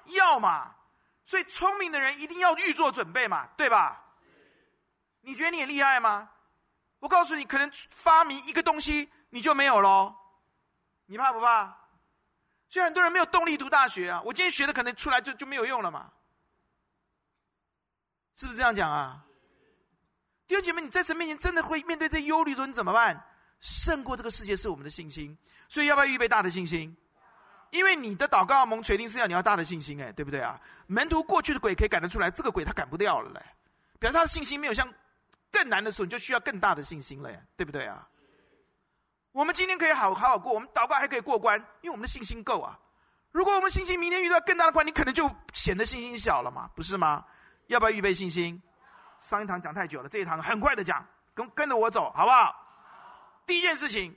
[0.06, 0.75] 要嘛。
[1.27, 4.01] 所以聪明的人一定要预做准备嘛，对吧？
[5.21, 6.29] 你觉得你很厉害吗？
[6.99, 10.15] 我告诉你，可能发明一个东西你就没有喽。
[11.05, 11.77] 你怕不怕？
[12.69, 14.21] 所以很多人没有动力读大学啊。
[14.23, 16.11] 我今天学的可能出来就就没有用了嘛。
[18.35, 19.25] 是不是这样讲啊？
[20.47, 23.21] 弟兄姐妹，你在神面前真的会面对这忧虑，说你怎么办？
[23.59, 25.37] 胜过这个世界是我们的信心，
[25.67, 26.95] 所以要不要预备大的信心？
[27.69, 30.60] 因为你的祷告蒙垂听是要你要大的信心哎，对不对啊？
[30.88, 33.41] 门徒过去的鬼可以赶得出来，这个鬼他赶不掉了嘞，
[33.99, 34.88] 表示他的信心没有像
[35.51, 38.08] 更难的时候，你就需要更大的信心了呀，对不对啊？
[39.32, 42.80] 我们今天可以好好好过，我们祷告还可以过关，因为我们的信心够啊。
[43.32, 47.23] 如果我们信心明天遇到更大的关，你可能就显得信心小了嘛，不是吗？
[47.67, 48.60] 要不要预备信心？
[49.19, 52.56] 上一堂讲太久了，这一堂很快的讲，跟跟着我走，好不好？
[53.45, 54.15] 第一件事情。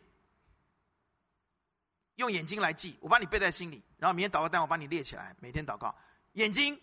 [2.21, 5.93] 用眼睛来记，我把你背在心里，然后明天祷告单我帮你列起来，每天祷告。
[6.35, 6.81] 眼睛，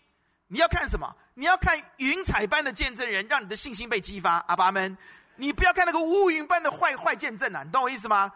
[0.48, 1.10] 你要看什么？
[1.34, 4.38] 你要看云彩般的见证人，让你的信心被激发。
[4.48, 4.96] 阿爸们，
[5.36, 7.62] 你不要看那个乌云般的坏坏见证啊！
[7.62, 8.30] 你懂我意思吗？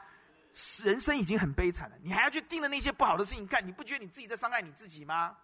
[0.82, 5.36] 人生已经很悲惨了，你还要去盯着那些不好的事情看，你不觉得你自己在伤害你自己吗？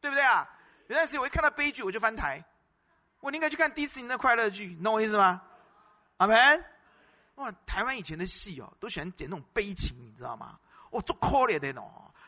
[0.00, 0.48] 对不对啊？
[0.88, 2.44] 有段时间我一看到悲剧我就翻台，
[3.20, 5.40] 我应该去看迪士尼的快乐剧，你懂我意思吗？
[6.18, 6.64] 阿门。
[7.36, 10.58] 哇，台湾以前的戏哦，都喜欢剪那种悲情，你知道吗？
[10.92, 11.82] 我做可怜的喏，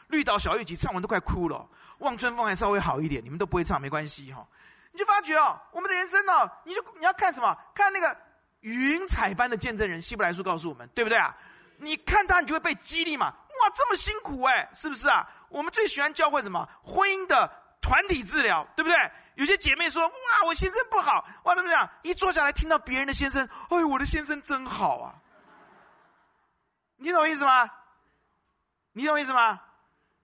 [0.08, 1.68] 绿岛小玉集唱完都快哭了。
[1.98, 4.44] 望春风还稍微好一点，你们都不会唱，没关系哈。
[4.90, 7.56] 你就发觉哦，我们的人生哦，你就你要看什么？
[7.74, 8.16] 看那个
[8.60, 11.36] 云彩般的见证人，希伯来书告诉我们，对不对啊？
[11.76, 13.26] 你看他，你就会被激励嘛。
[13.26, 15.28] 哇，这么辛苦哎，是不是啊？
[15.48, 16.66] 我们最喜欢教会什么？
[16.82, 17.50] 婚姻的
[17.82, 18.96] 团体治疗，对不对？
[19.34, 21.88] 有些姐妹说，哇，我先生不好，哇，怎么讲？
[22.02, 25.14] 一坐下来听到别人的先生，哎，我的先生真好啊。
[26.96, 27.68] 你懂我意思吗？
[28.94, 29.60] 你懂我意思吗？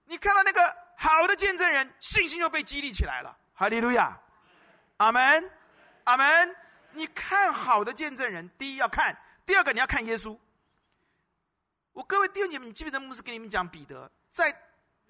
[0.07, 3.37] 你看到那个好的见证人，信心就被激励起来了。
[3.53, 4.19] 哈利路亚，
[4.97, 5.51] 阿门，
[6.05, 6.57] 阿门。
[6.93, 10.37] 你看好的见证人，第一要看，第二个你要看耶稣。
[11.93, 14.51] 我各位弟兄姐妹，你记不记得牧师跟你们讲彼得在，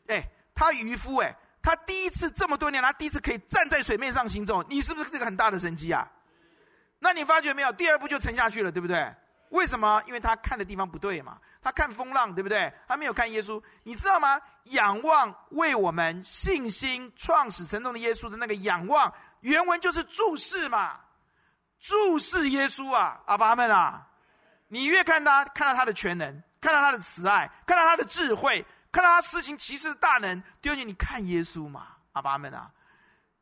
[0.08, 0.22] 哎，
[0.54, 6.10] 他渔夫哎，他第一次这么多年，他第一次可以站在水面上行走，你是不是这个很大的神迹啊？
[6.98, 7.72] 那你发觉没有？
[7.72, 9.14] 第二步就沉下去了，对不对？
[9.50, 10.02] 为什么？
[10.06, 11.38] 因为他看的地方不对嘛。
[11.62, 12.72] 他看风浪，对不对？
[12.88, 13.62] 他没有看耶稣。
[13.82, 14.40] 你知道吗？
[14.64, 20.98] 仰望为我们信心创始成终的耶稣的那个仰望，原文就是注视嘛，
[21.78, 24.06] 注视耶稣啊，阿爸们啊！
[24.68, 32.70] 你越看他，看到他的全能，看到他的慈爱，看到他的智慧，看到他施行奇事的大能，丢进你看耶稣嘛，阿爸们啊！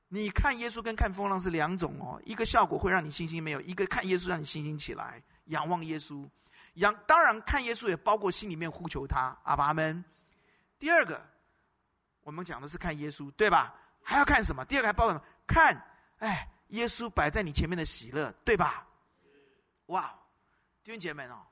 [0.08, 6.26] 你看耶稣跟看风浪是两种哦，一个效果会让你信心没有，一个看耶稣让你信心起来，仰望耶稣，
[6.74, 10.02] 仰当然看耶稣也包括心里面呼求他，阿爸们。
[10.78, 11.20] 第二个，
[12.22, 13.74] 我们讲的是看耶稣，对吧？
[14.02, 14.64] 还要看什么？
[14.64, 15.24] 第二个还包括什么？
[15.46, 15.76] 看，
[16.20, 18.87] 哎，耶稣摆在你前面的喜乐，对吧？
[19.87, 20.16] 哇，
[20.82, 21.42] 弟兄姐妹哦，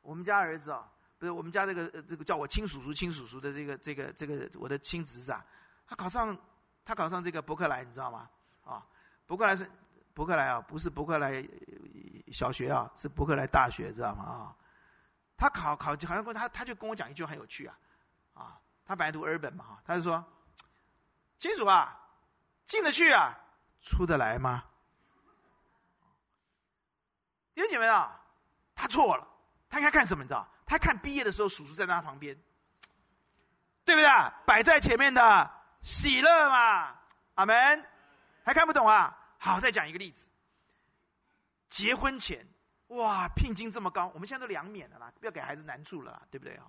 [0.00, 0.86] 我们家儿子哦，
[1.18, 5.44] 不是我们家这个这个叫我亲叔叔亲叔叔的这个这个这个我的亲侄子啊，
[5.86, 6.36] 他考上。
[6.86, 8.28] 他考上这个伯克莱，你知道吗？
[8.62, 8.86] 啊，
[9.24, 9.66] 伯克莱是
[10.12, 11.42] 伯克莱啊，不是伯克莱
[12.34, 14.24] 小学啊，是伯克莱大学，知道吗？
[14.24, 14.56] 啊，
[15.36, 17.78] 他考考好像他他就跟我讲一句很有趣啊，
[18.34, 20.22] 啊，他本来读二本嘛，他就说，
[21.38, 21.96] 亲属啊，
[22.66, 23.32] 进得去啊，
[23.82, 24.64] 出得来吗？
[27.54, 28.20] 弟兄姐妹啊，
[28.74, 29.26] 他错了，
[29.70, 30.24] 他应该看什么？
[30.24, 30.46] 你知道？
[30.66, 32.34] 他看毕业的时候，叔叔在他旁边，
[33.84, 34.34] 对不对啊？
[34.44, 35.50] 摆在前面的。
[35.82, 36.96] 喜乐嘛，
[37.34, 37.86] 阿门，
[38.42, 39.14] 还看不懂啊？
[39.38, 40.26] 好，再讲一个例子。
[41.74, 42.46] 结婚前，
[42.86, 46.66] 哇，聘金这么高，我们现在都两免了啦，不要给孩子难处了啦，对不对啊？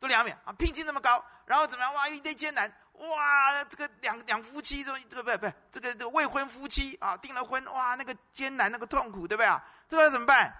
[0.00, 1.92] 都两免啊，聘金那么高，然后怎么样？
[1.92, 5.36] 哇，一堆艰难，哇，这个两两夫妻都对不对？
[5.36, 9.62] 不，这个这个未婚夫妻啊，订了婚，哇，那个艰难，那个痛苦，对不对啊？
[9.86, 10.50] 这个要怎么办？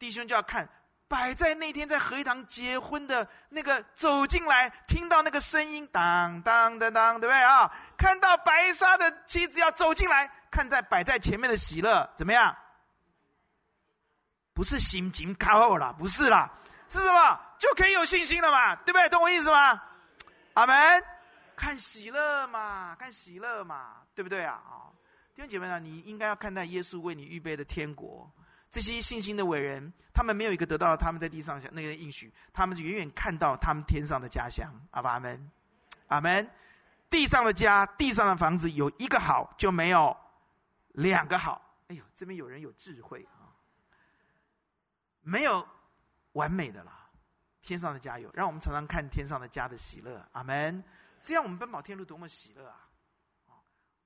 [0.00, 0.68] 弟兄就要看。
[1.06, 7.70] 摆在那天在合一堂结婚的那个走进来，听到那个声音，当当当当，对不对啊？
[7.98, 12.56] 看到白纱的妻子要走进来，看在摆在前面的喜乐，怎么样？
[14.54, 16.50] 不是心情靠后了，不是啦，
[16.88, 17.40] 是什么？
[17.58, 19.08] 就可以有信心了嘛，对不对？
[19.08, 19.82] 懂我意思吗？
[20.54, 20.76] 阿门。
[21.54, 24.54] 看喜乐嘛，看喜乐嘛，对不对啊？
[24.54, 24.90] 啊，
[25.34, 28.30] 弟兄姐妹啊，你应该要看待耶稣为你预备的天国。
[28.68, 34.66] 这些信心的伟人，他们没有一个得到他们在地上那个应许，他们是远远看到他们天上的家乡。
[34.90, 35.50] 阿爸阿门，
[36.08, 36.50] 阿门。
[37.08, 40.16] 地上的家，地上的房子，有一个好就没有
[40.92, 41.60] 两个好。
[41.88, 43.41] 哎呦，这边有人有智慧啊！
[45.22, 45.66] 没有
[46.32, 46.92] 完美的啦，
[47.62, 50.24] 天上的家有，让我们常常看天上的家的喜乐。
[50.32, 50.82] 阿门。
[51.20, 52.76] 这样我们奔跑天路多么喜乐啊！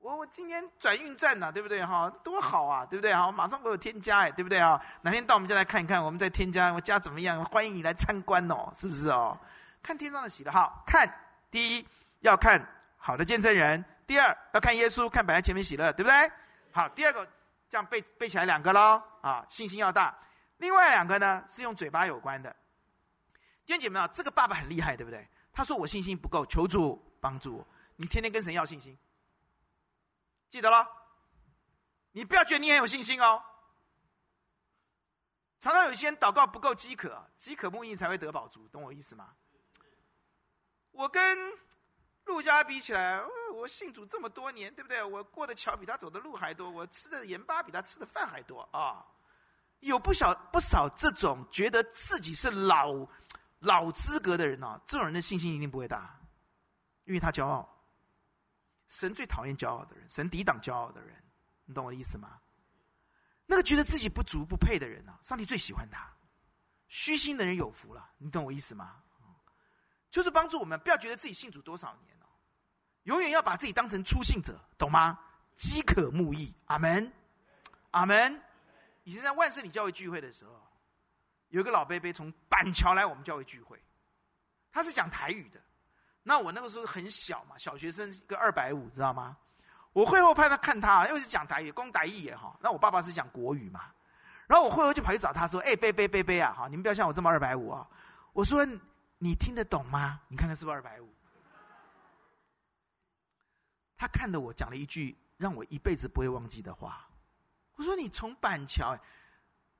[0.00, 2.10] 我我今天转运站呐，对不对哈？
[2.22, 3.32] 多好啊，对不对哈？
[3.32, 4.78] 马上我有添加哎，对不对啊？
[5.00, 7.42] 哪天到我们家来看一看，我们再添加我家怎么样？
[7.46, 9.38] 欢迎你来参观哦，是不是哦？
[9.82, 11.10] 看天上的喜乐，好看。
[11.50, 11.88] 第一
[12.20, 12.60] 要看
[12.98, 16.30] 好的见证人，第二要看耶稣，看摆在前面喜乐，对不对？
[16.70, 17.26] 好，第二个
[17.70, 20.14] 这样背背起来两个喽啊，信心要大。
[20.58, 22.54] 另外两个呢是用嘴巴有关的。
[23.64, 25.28] 弟兄姐妹啊，这个爸爸很厉害，对不对？
[25.52, 27.66] 他说我信心不够，求主帮助我。
[27.96, 28.96] 你天天跟神要信心。
[30.48, 30.86] 记得了，
[32.12, 33.42] 你不要觉得你很有信心哦。
[35.60, 39.34] 常常有些人祷告不够饥渴，饥渴慕义才会得饱足，懂我意思吗？
[40.92, 41.52] 我跟
[42.26, 43.20] 陆家比起来，
[43.52, 45.02] 我信主这么多年，对不对？
[45.02, 49.04] 我过的桥比他走的路还多，我吃的盐巴比他吃的饭还多啊、
[49.80, 53.08] 有不少不少这种觉得自己是老
[53.58, 56.18] 老资格的人、哦，这种人的信心一定不会大，
[57.04, 57.72] 因为他骄傲。
[58.88, 61.14] 神最讨厌骄傲的人，神抵挡骄傲的人，
[61.64, 62.38] 你懂我的意思吗？
[63.44, 66.08] 那个觉得自己不足不配的人呢、上帝最喜欢他。
[66.88, 68.96] 虚心的人有福了，你懂我意思吗？
[70.10, 72.26] 就是帮助我们不要觉得自己信主多少年了，
[73.02, 75.18] 永远要把自己当成初信者，懂吗？
[75.56, 77.12] 饥渴慕义，阿门，
[77.90, 78.42] 阿门。
[79.06, 80.60] 以前在万圣礼教会聚会的时候，
[81.50, 83.80] 有一个老伯伯从板桥来我们教会聚会，
[84.72, 85.60] 他是讲台语的。
[86.24, 89.36] 那我那个时候很小嘛，小学生一个二百五，知道吗？
[89.92, 92.58] 我会后派他看他，因为是讲台语，讲台语也好。
[92.60, 93.92] 那我爸爸是讲国语嘛，
[94.48, 97.88] 然后我会后就跑去找他说：“哎，贝贝贝贝啊，好，你们不要像我这么二百五啊。”
[98.34, 98.66] 我说
[99.18, 100.20] ：“你听得懂吗？
[100.26, 101.08] 你看看是不是二百五？”
[103.96, 107.05] 他看着我讲了一句让我一辈子不会忘记的话。
[107.76, 108.98] 我说：“你从板桥，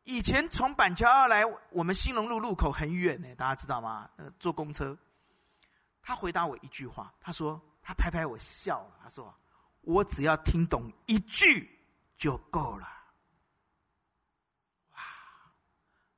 [0.05, 4.09] 以前从板桥要来我们兴隆路路口很远呢，大家知道吗？
[4.17, 4.97] 呃，坐公车。”
[6.03, 9.35] 他回答我一句话，他说：“他拍拍我笑了，他说，
[9.81, 11.69] 我只要听懂一句
[12.17, 12.87] 就够了。”
[14.95, 15.01] 哇，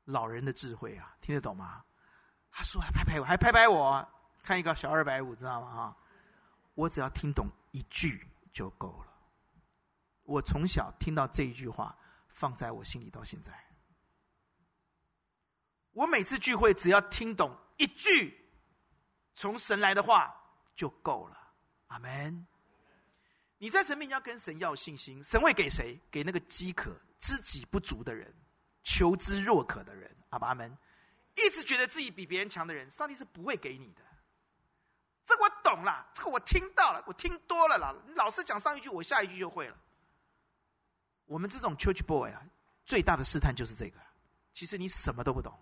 [0.05, 1.83] 老人的智慧啊，听得懂吗？
[2.51, 4.07] 他说还拍拍我，还拍拍我，
[4.43, 5.71] 看一个小二百五，知道吗？
[5.73, 5.97] 哈，
[6.75, 9.08] 我只要听懂一句就够了。
[10.29, 11.97] 我从小听到这一句话，
[12.29, 13.51] 放在我心里到现在。
[15.93, 18.47] 我每次聚会只要听懂一句
[19.35, 20.33] 从神来的话
[20.77, 21.37] 就够了。
[21.87, 22.47] 阿门。
[23.57, 25.99] 你在神面前要跟神要信心，神会给谁？
[26.11, 28.33] 给那个饥渴、知己不足的人，
[28.85, 30.14] 求知若渴的人。
[30.29, 30.77] 阿门。
[31.37, 34.03] 一直觉得自己比别人强的人，上帝是不会给你的。
[35.25, 37.95] 这个我懂了，这个我听到了，我听多了啦。
[38.14, 39.77] 老师讲上一句，我下一句就会了。
[41.29, 42.43] 我们这种 church boy 啊，
[42.85, 44.01] 最大的试探就是这个。
[44.53, 45.57] 其实你什么都不懂。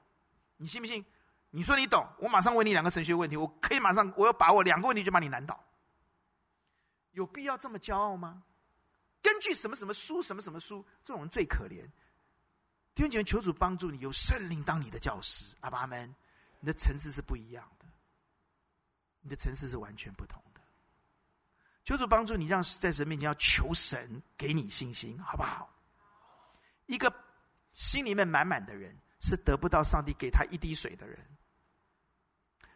[0.57, 1.05] 你信不信？
[1.51, 5.63] 你说你懂，我马上问你两个神学问题，我可以马上，我有把握两个问题就把你难倒。
[7.13, 8.43] 有必要这么骄傲吗？
[9.21, 11.85] 根据什么什么书，什么什么书，这种人最可怜。
[12.95, 16.15] 弟兄姐妹，求主帮助你，有圣灵当你的教师，阿爸们。
[16.61, 17.87] 你的层次是不一样的，
[19.21, 20.43] 你的层次是完全不同。
[21.87, 25.67] 求主帮助你，让在神面前要求神给你信心，好不好？
[26.85, 27.11] 一个
[27.73, 28.95] 心里面满满的人。
[29.19, 31.19] 是得不到上帝给他一滴水的人。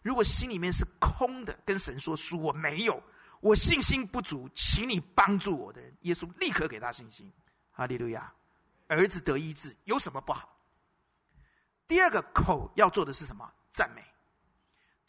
[0.02, 3.00] 如果心里面是空的，跟神说：“书，我没有，
[3.40, 7.30] 我信心不足，请你帮助我的人。”耶稣立刻给他信心。
[7.70, 8.32] 哈利路亚！
[8.88, 10.48] 儿子得医治，有什么不好？
[11.86, 13.48] 第二个口要做的是什么？
[13.70, 14.02] 赞美。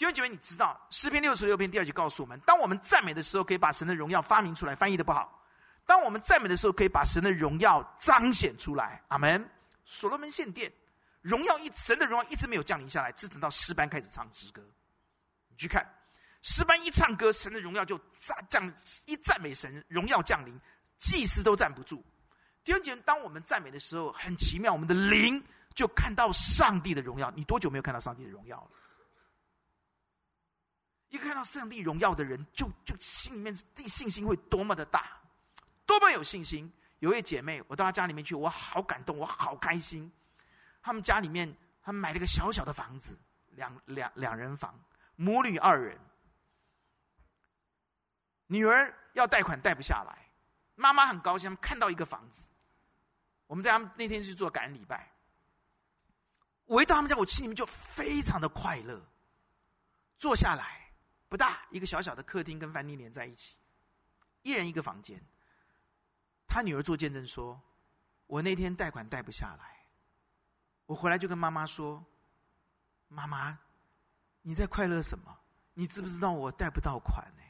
[0.02, 4.74] 弟兄姐妹，你知道诗篇六十六篇第二节告诉我们：当我们赞美的时候，可以把神的荣耀发明出来。
[4.74, 5.40] 翻译的不好。
[5.86, 9.00] 当我们赞美的时候，可以把神的荣耀彰显出来。
[9.10, 9.48] 阿门。
[9.86, 10.74] 所罗门献殿。
[11.22, 14.64] 荣耀一神的荣耀一直没有降临下来，只等到诗班开始唱诗歌。
[15.50, 15.88] 你去看，
[16.42, 17.96] 诗班一唱歌，神的荣耀就
[18.50, 18.74] 降，
[19.06, 20.60] 一赞美神，荣耀降临，
[20.98, 22.04] 祭司都站不住。
[22.64, 25.40] 弟兄姐妹，当我们赞美的时候，很奇妙，我们的灵
[25.76, 27.32] 就看到上帝的荣耀。
[27.36, 28.72] 你多久没有看到上帝的荣耀了？
[31.12, 35.22] 一看到上帝荣耀的人，就就心里面的信心会多么的大，
[35.86, 36.72] 多么有信心。
[37.00, 40.12] 有位姐妹，我到她家里面去，我好感动，我好开心。
[40.82, 43.18] 他们家里面，他们买了个小小的房子，
[43.50, 44.80] 两两两人房，
[45.16, 46.00] 母女二人。
[48.48, 50.30] 女儿要贷款贷不下来，
[50.76, 52.48] 妈妈很高兴，看到一个房子。
[53.48, 55.12] 我们在他们那天去做感恩礼拜，
[56.66, 59.02] 我一到他们家，我心里面就非常的快乐。
[60.18, 60.81] 坐下来，
[61.32, 63.56] 不大，一个小小的客厅跟饭店连在一起，
[64.42, 65.18] 一人一个房间。
[66.46, 67.58] 他女儿做见证说
[68.28, 69.88] ：“我那天贷款贷不下来。”
[70.88, 72.04] 我回来就跟妈妈说
[73.08, 73.58] ：“妈妈，
[74.42, 75.40] 你在快乐什么？
[75.74, 77.44] 你知不知道我贷不到款呢？”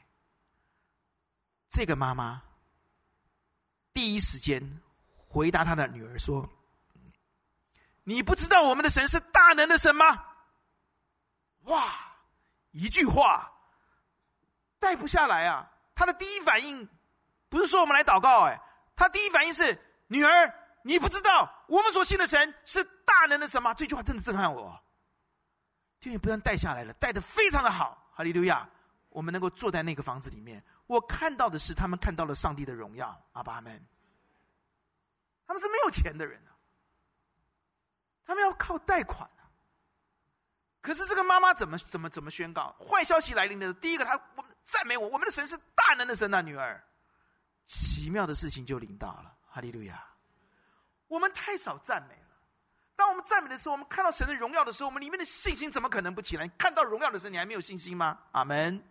[1.68, 2.40] 这个妈妈
[3.92, 4.80] 第一时间
[5.26, 6.48] 回答她的女儿说
[8.04, 10.04] ：“你不知道我们的神是大能的神吗？”
[11.66, 12.14] 哇，
[12.70, 13.51] 一句话
[14.82, 15.70] 带不下来啊！
[15.94, 16.86] 他的第一反应
[17.48, 18.60] 不是说我们来祷告，哎，
[18.96, 20.52] 他第一反应是女儿。
[20.82, 23.72] 你不知道我们所信的神是大能的神吗？
[23.72, 24.76] 这句话真的震撼我。
[26.00, 28.68] 就也不但带下来了，带的非常的好，哈利路亚！
[29.08, 33.86] 我们能够坐在那个房子里面，我看到的是他们看到了上帝的荣耀，阿爸阿们。
[35.46, 36.50] 他们是没有钱的人啊，
[38.26, 39.46] 他们要靠贷款啊。
[40.80, 42.74] 可是这个妈妈怎么怎么怎么宣告？
[42.80, 46.82] 坏消息来临的时候第一个，他我赞美我，我们的神是大能的神啊，女儿。
[47.66, 50.04] 奇妙的事情就临到了，哈利路亚。
[51.08, 52.20] 我们太少赞美了。
[52.96, 56.46] 当我们赞美的时候，我们看到神的荣耀的时候，我们里面的信心怎么可能不起来？
[56.58, 58.18] 看到荣耀的时候，你还没有信心吗？
[58.32, 58.82] 阿门。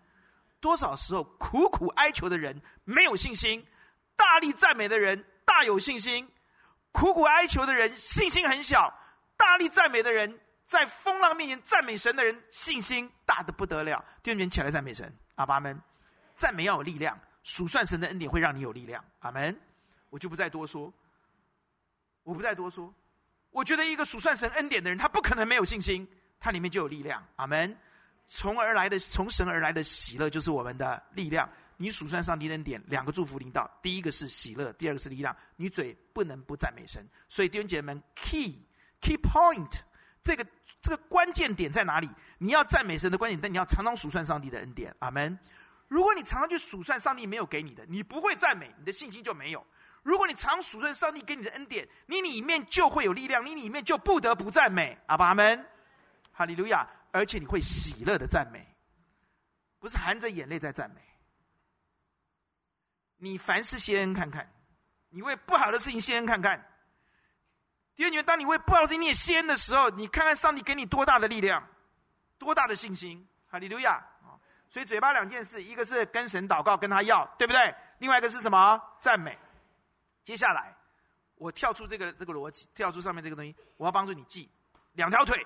[0.59, 3.65] 多少时候苦苦哀求的人没有信心，
[4.15, 6.25] 大力赞美的人大有信心；
[6.91, 8.93] 苦苦哀求的人信心很小，
[9.35, 14.03] 大力赞美的人在风浪面前赞美神的人信心大的不得了。
[14.21, 15.79] 弟兄们起来赞美神，阿爸们，
[16.35, 19.03] 赞美要有力量，数算神的恩典会让你有力量。
[19.21, 19.59] 阿门。
[20.11, 20.93] 我就不再多说。
[22.21, 22.93] 我不再多说，
[23.49, 26.07] 我觉得一个数算神恩典的人，他不可能没有信心，
[26.39, 27.25] 他里面就有力量。
[27.37, 27.75] 阿门。
[28.27, 31.49] 从而来的，从神而来的喜乐就是我们的力量。
[31.77, 35.35] 你数算上帝恩典，两个祝福临到，第一个是喜乐，第二个是力量。
[35.55, 37.03] 你嘴不能不赞美神。
[37.27, 38.59] 所以弟兄姐妹们，key
[39.01, 39.79] key point，
[40.23, 40.45] 这个
[40.81, 42.09] 这个关键点在哪里？
[42.39, 44.93] 你要赞美神的关键，但你要常常数算上帝的恩典。
[44.99, 45.37] 阿门。
[45.87, 49.65] 如果你常常去数算上帝没有给你的，你不会赞美，你的信心就没有。
[50.03, 54.97] 如果你常数算上帝给你的恩典，你里面就会有力量，你里面就不得不赞美。
[55.07, 55.65] 阿爸阿们，
[56.31, 56.87] 哈利路亚！
[57.11, 58.65] 而且你会喜乐的赞美，
[59.79, 61.01] 不是含着眼泪在赞美。
[63.17, 64.49] 你凡事谢恩看看，
[65.09, 66.65] 你为不好的事情谢恩看看。
[68.01, 71.63] 第二点，当你为不好的事情你也谢恩的时候，你看看上帝给你多大的力量，
[72.39, 73.23] 多大的信心。
[73.47, 74.03] 哈利路亚！
[74.71, 77.75] 所以嘴巴两件事，一个是跟神祷告，跟他要，对不对？
[77.99, 78.81] 另外一个是什么？
[78.99, 79.37] 赞美。
[80.23, 80.75] 接下来，
[81.35, 84.49] 我跳出这个这个逻辑，跳出上面这个东西，我要帮助你记
[84.93, 85.45] 两条腿。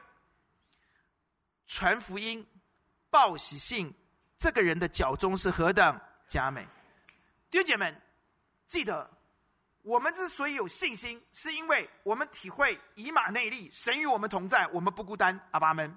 [1.68, 2.48] 传福音、
[3.10, 3.94] 报喜信，
[4.38, 6.00] 这个人的脚踪是何等
[6.30, 6.66] 佳美。
[7.52, 7.94] 弟兄姐妹，
[8.66, 9.12] 记得，
[9.86, 15.40] 我们之所以有信心，是因为我们体会以马内利，神与我们同在，我们不孤单。
[15.52, 15.96] 阿爸们，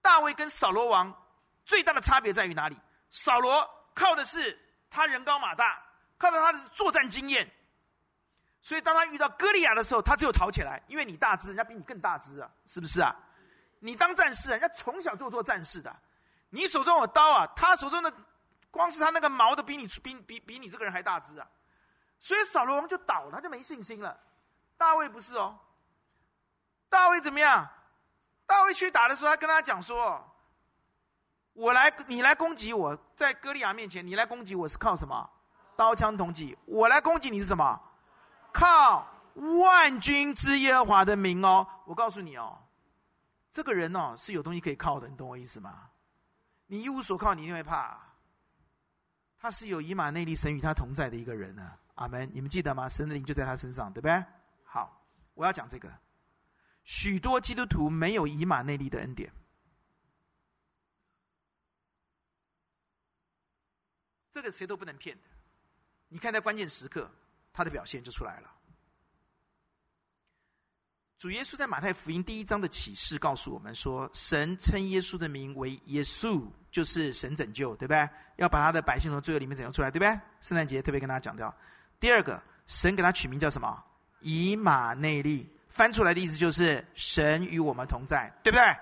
[0.00, 1.14] 大卫跟扫罗王。
[1.66, 2.78] 最大的差别在于哪里？
[3.10, 5.78] 扫罗靠的是他人高马大，
[6.16, 7.46] 靠的他的作战经验，
[8.62, 13.14] 所以当他遇到哥利亚的时候，他只有逃起来，因为你大只，人家比你更大只啊，是不是啊？
[13.80, 15.94] 你当战士，人家从小就做战士的，
[16.48, 18.10] 你手中有刀啊，他手中的
[18.70, 21.46] 光是他那个矛都比你比比比你这个人还大只啊，
[22.20, 24.18] 所以扫罗王就倒了，他就没信心了。
[24.76, 25.58] 大卫不是哦，
[26.88, 27.68] 大卫怎么样？
[28.46, 30.24] 大卫去打的时候，他跟他讲说。
[31.54, 35.28] 我来，你来攻击我，在歌利亚面前，你来攻击我是靠什么？
[35.74, 36.56] 刀枪同济。
[36.66, 37.80] 我来攻击你是什么？
[38.52, 39.04] 靠
[39.34, 41.66] 万军之耶和华的名哦！
[41.84, 42.56] 我告诉你哦，
[43.50, 45.90] 这个人哦是有东西可以靠的，你懂我意思吗？
[46.66, 47.98] 你一无所靠，你一定会怕。
[49.40, 51.72] 他是有以马内利神与他同在的一个人呢。
[51.98, 52.30] 阿门！
[52.32, 52.88] 你们记得吗？
[52.88, 54.24] 神的灵就在他身上，对不对？
[54.64, 55.92] 好，我要讲这个。
[56.84, 59.30] 许多基督徒没有以马内利的恩典。
[64.30, 65.24] 这个谁都不能骗的，
[66.08, 67.10] 你看在关键时刻，
[67.52, 68.54] 他的表现就出来了。
[71.18, 78.08] 主耶稣在马太福音第一章的启示告诉我们说，神称耶稣的名为耶稣，就是神拯救，对不对？
[78.36, 80.20] 要把他的百姓从罪恶里面拯救出来，对不对？
[80.40, 81.52] 圣诞节特别跟大家讲掉。
[82.00, 83.84] 第二个，神给他取名叫什么？
[84.20, 88.76] 以马内利，翻出来的意思就是神与我们同在，对不对？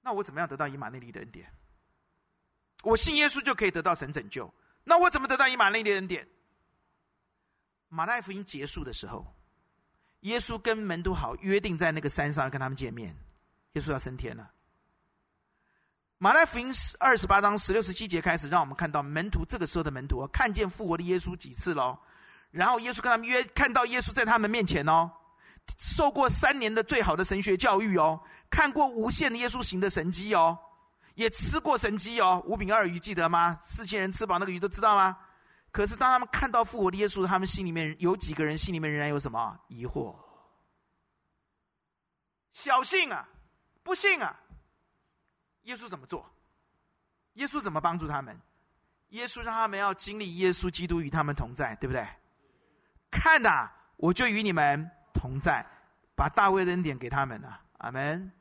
[0.00, 1.52] 那我怎么样得到以马内利的恩典？
[2.82, 4.52] 我信耶稣就可以得到神拯救，
[4.84, 6.26] 那我怎么得到以马内利的恩典？
[7.88, 9.24] 马太福音结束的时候，
[10.20, 13.16] 耶稣跟门徒好约定在那个山上跟他们见面，
[13.74, 14.50] 耶稣要升天了。
[16.22, 21.98] 马太福音二十八章十六十七节开始，让我们看到门徒这个时候的门徒看见复活的耶稣几次喽，
[22.52, 25.10] 然后耶稣跟他们约，看到耶稣在他们面前哦，
[25.80, 30.56] 受过三年的最好的神学教育哦，看过无限的耶稣行的神迹哦。
[31.16, 33.58] 也吃过神迹哦，五饼二鱼，记得吗？
[33.60, 35.18] 四千人吃饱那个鱼都知道吗？
[35.72, 40.14] 可是当他们看到复活的耶稣，他们心里面有几个人心里面仍然有什么疑惑？
[42.52, 43.28] 小信啊，
[43.82, 44.38] 不信啊。
[45.62, 46.28] 耶稣怎么做？
[47.34, 48.38] 耶稣怎么帮助他们？
[49.10, 52.06] 耶稣让他们要经历耶稣基督与他们同在，对不对？
[53.10, 55.64] 看呐，我就与你们同在，
[56.16, 57.60] 把大卫的恩典给他们了。
[57.78, 58.32] 阿门。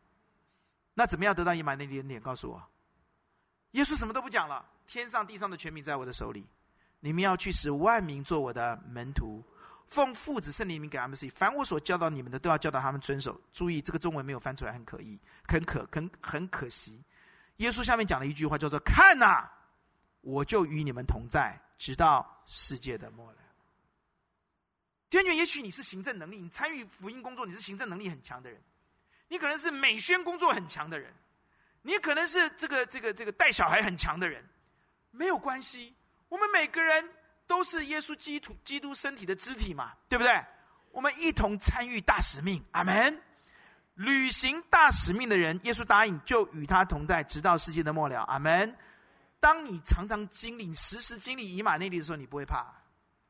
[0.94, 2.22] 那怎么样得到以马内利恩典？
[2.22, 2.62] 告诉我，
[3.72, 4.66] 耶稣什么都不讲了。
[4.88, 6.46] 天上地上的权柄在我的手里，
[7.00, 9.44] 你们要去使万民做我的门徒，
[9.88, 11.30] 奉父子圣灵名给他们施。
[11.30, 13.40] 凡我所教导你们的，都要教导他们遵守。
[13.54, 17.02] 注意，这个中文没有翻出来，很可疑，很可很很可惜。
[17.62, 19.48] 耶稣下面讲了一句话，叫做“看呐，
[20.22, 23.38] 我就与你们同在，直到世界的末了。”
[25.12, 28.60] 天君，也许你是行政能力，你参与福音工作，你是行政能力很强的人。
[29.28, 31.14] 你可能是美宣工作很强的人，
[31.84, 34.44] 你可能是这个这个这个带小孩很强的人，
[35.12, 35.96] 没有关系。
[36.30, 37.08] 我们每个人
[37.46, 40.44] 都是耶稣基督基督身体的肢体嘛，对不对？
[40.92, 43.22] 我们一同参与大使命，阿门。
[44.04, 48.76] 履行大使命的人，耶稣答应就与他同在，直到世界的末了，阿门。
[49.40, 52.66] 当你常常经历、时时经历以马内利的时候，你不会怕，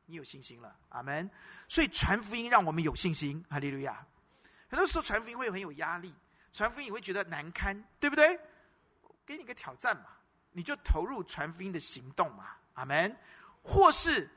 [0.06, 1.28] 你有信心了，阿门。
[1.68, 4.04] 所以传福音让我们有信心，哈利路亚。
[4.68, 6.14] 很多时候传福音会很有压力，
[6.52, 8.38] 传福音也会觉得难堪，对不对？
[9.24, 10.04] 给你个挑战嘛，
[10.50, 13.14] 你就投入传福音的行动嘛，阿门。
[13.62, 14.28] 或是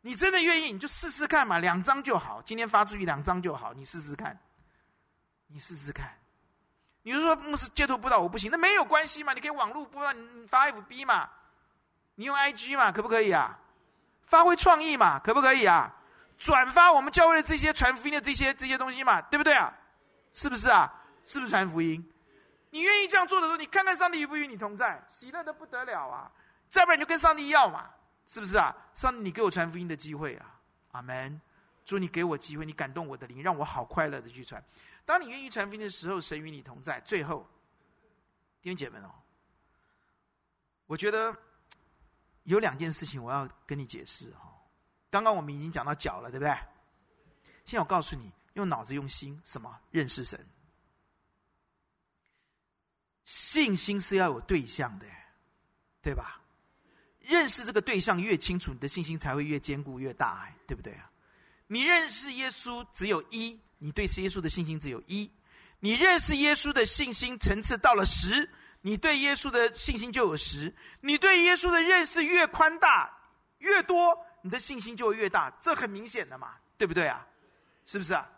[0.00, 4.38] 你真的愿意，你就试试看嘛，两张就好，今天发出去两张就好，你试试看，
[5.52, 6.10] 你试试看。
[7.02, 11.28] 你就说牧师街头布道我不行，那没有关系嘛，你可以网络布道，你发 FB 嘛，
[12.14, 13.58] 你用 IG 嘛，可不可以啊？
[14.24, 15.94] 发挥创意嘛，可不可以啊？
[16.38, 19.72] 转发我们教会的这些传福音的这些这些东西嘛，对不对啊？
[20.32, 20.92] 是不是啊？
[21.24, 22.06] 是不是传福音？
[22.70, 26.30] 你愿意这样做的时候，你看看上帝与不与你同在，喜乐的不得了啊！
[26.68, 27.90] 再不然你就跟上帝要嘛，
[28.26, 28.74] 是不是啊？
[28.94, 30.46] 上帝，你给我传福音的机会啊！
[30.92, 31.40] 阿门！
[31.84, 34.62] 主，你给我机会，你感动我的灵，让我好快乐的去传。
[35.10, 37.00] 当你愿意传福音的时候，神与你同在。
[37.00, 37.44] 最后，
[38.62, 39.12] 弟兄姐妹们哦，
[40.86, 41.36] 我觉得
[42.44, 44.56] 有两件事情我要跟你解释哈。
[45.10, 46.52] 刚刚我们已经讲到脚了，对不对？
[47.64, 49.80] 现在我告诉你，用脑子用心，什么？
[49.90, 50.38] 认识神。
[53.24, 55.06] 信心是要有对象的，
[56.00, 56.40] 对吧？
[57.18, 61.10] 认识这个对象越清楚，你的信心才会越坚固越大，对不对啊？
[61.66, 65.28] 你认识耶稣只有一，你对耶稣的信心只有一。
[65.80, 68.48] 你认识耶稣的信心层次到了十，
[68.82, 70.72] 你对耶稣的信心就有十。
[71.00, 73.10] 你对耶稣的认识越宽大
[73.58, 77.26] 越多，你的信心就会越大，这很明显的嘛，对不对啊？
[77.86, 78.28] 是不是啊？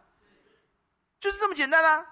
[1.21, 2.07] 就是这么简单啊！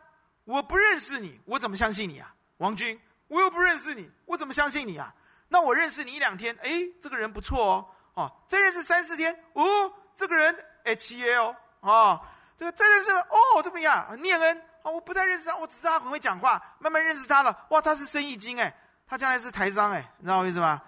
[0.45, 2.35] 我不认识你，我怎么相信你啊？
[2.59, 5.15] 王军，我又不认识你，我怎么相信你啊？
[5.49, 6.71] 那我认识你一两天，哎，
[7.01, 12.21] 这个人不错哦，哦，再认识三四天，哦，这个人哎，企业哦，哦，
[12.61, 14.07] 这个再认识哦，这么样？
[14.21, 18.71] 念恩啊、我不太认识他，我只知道他很会讲话，慢慢认识他了，哇，他是生意经哎，
[19.07, 20.83] 他将来是台商哎，你知道我意思吗？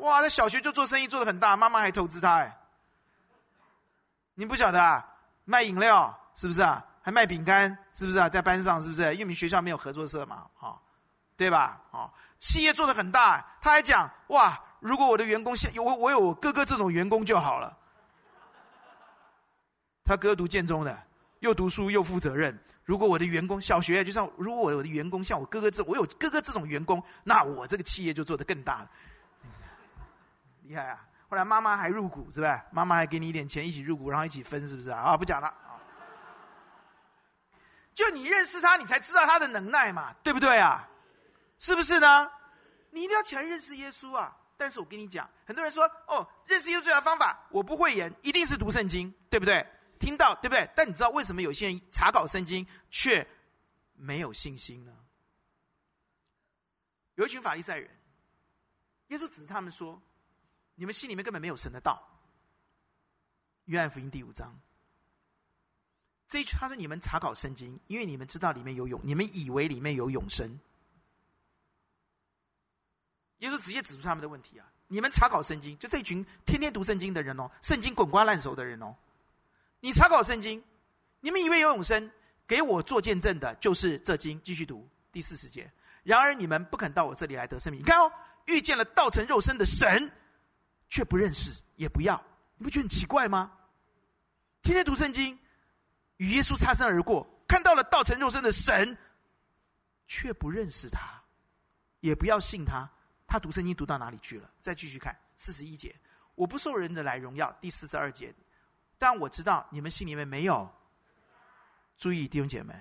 [0.00, 2.58] 哇，在小学就做生意做得很大，妈妈还投资他哎，
[4.34, 5.06] 你不晓得啊？
[5.44, 6.84] 卖饮料是不是啊？
[7.00, 8.28] 还卖饼干是不是啊？
[8.28, 9.02] 在班上是不是？
[9.12, 10.76] 因为我们学校没有合作社嘛，哈，
[11.36, 11.80] 对吧？
[11.92, 12.10] 啊，
[12.40, 17.76] 企业做得很大，他还讲哇，如果我的员工像有我，我有我哥哥这种员工就好了。
[20.04, 20.96] 他哥读建中的，
[21.40, 22.56] 又读书又负责任。
[22.84, 28.90] 如果我的员工小学就像，如果我的员工像我哥哥这，我有哥哥这种员工，那我这个企业就做得更大了。
[30.64, 31.02] 厉害啊！
[31.28, 32.60] 后来妈妈还入股，是不是？
[32.70, 35.00] 妈妈还给你一点钱，一起入股，然后一起分，是不是啊？
[35.00, 35.52] 啊，不讲了。
[37.94, 40.86] 就你认识他，你才知道他的能耐嘛，对不对啊？
[41.58, 42.30] 是不是呢？
[42.90, 44.36] 你一定要起来认识耶稣啊！
[44.56, 49.66] 但是我跟你讲，很多人说哦，认识耶稣最好的方法，我不会言，一定是读圣经，对不对？
[49.98, 50.68] 听到对不对？
[50.76, 53.26] 但你知道为什么有些人查考圣经却
[53.94, 54.96] 没有信心呢？
[57.14, 57.90] 有一群法利赛人，
[59.08, 60.00] 耶稣指着他们说
[60.74, 62.02] ：“你们心里面根本没有神的道。”
[63.66, 64.52] 约翰福音第五章。
[66.28, 70.58] 这一句他说：“你们查考圣经，因为你们知道里面有永，你们以为里面有永生。”
[73.38, 74.66] 耶稣直接指出他们的问题啊！
[74.88, 78.96] 你们查考圣经，就这群天天读圣经的人哦，圣经滚瓜烂熟的人哦。
[79.84, 80.64] 你查考圣经，
[81.20, 82.10] 你们以为有永生，
[82.46, 84.40] 给我做见证的就是这经。
[84.42, 85.70] 继续读第四十节。
[86.02, 87.82] 然而你们不肯到我这里来得生命。
[87.82, 88.10] 你看哦，
[88.46, 90.10] 遇见了道成肉身的神，
[90.88, 92.18] 却不认识，也不要。
[92.56, 93.52] 你不觉得很奇怪吗？
[94.62, 95.38] 天天读圣经。
[96.16, 98.96] 与耶稣擦身而过，看到了道成肉身的神，
[100.06, 101.22] 却不认识他，
[102.00, 102.90] 也不要信他。
[103.26, 104.50] 他读圣经读到哪里去了？
[104.62, 105.94] 再继续看四十一节，
[106.36, 107.54] 我不受人的来荣耀。
[107.60, 108.34] 第四十二节，
[109.04, 110.66] 但我知道你们心里面没有。
[111.98, 112.74] 注意弟兄姐妹，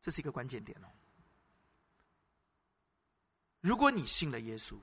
[0.00, 0.88] 这是一个关键点哦。
[3.60, 4.74] 如果你信了耶稣，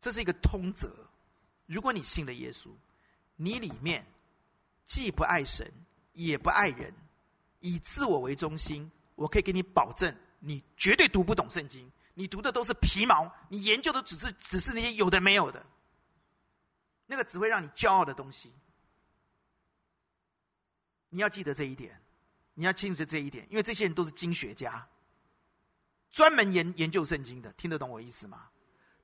[0.00, 0.90] 这是一个通则。
[1.66, 2.70] 如果你信了耶稣。
[3.38, 4.02] 你里面
[4.86, 5.70] 既不爱神，
[6.14, 6.90] 也不爱人，
[7.60, 11.92] 以自我为中心，我可以给你保证，你绝对读不懂圣经。
[12.14, 15.62] 你读的都是皮毛，你研究的只是只是那些有的没有的，
[17.06, 18.52] 那个只会让你骄傲的东西。
[21.08, 22.00] 你要记得这一点，
[22.54, 24.86] 你要清楚这一点，因为这些人都是经学家，
[26.10, 28.50] 专门研研究圣经的，听得懂我意思吗？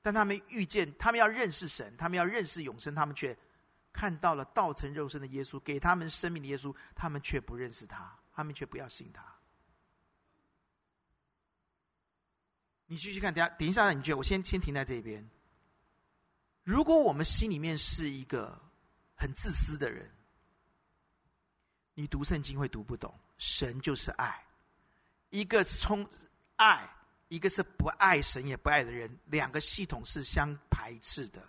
[0.02, 3.36] 但他们遇见，他们要认识神，他们要认识永生，他们却。
[3.94, 9.22] 看到了道成肉身的耶稣，给他们生命的耶稣，他们却不认识他，他们却不要信他。
[12.86, 15.28] 你继续看，等下等一下，你觉得我先先停在这边。
[16.64, 18.56] 如果我们心里面是一个
[19.14, 20.10] 很自私的人，
[21.94, 23.12] 你读圣经会读不懂。
[23.38, 24.40] 神就是爱，
[25.30, 26.08] 一个是充
[26.56, 26.88] 爱，
[27.28, 31.42] 一个是不爱神也不爱的人，两个系统是相排斥的。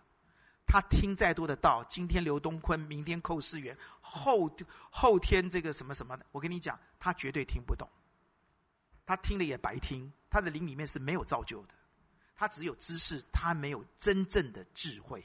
[0.66, 4.50] 他听再多的道，今天刘东坤，明天寇世元，后
[4.90, 7.88] 后天这个什么什么的，我跟你讲，他绝对听不懂。
[9.06, 11.76] 他听了也白听，他的灵里面是没有造就的，
[12.36, 15.24] 他只有知识，他没有真正的智慧。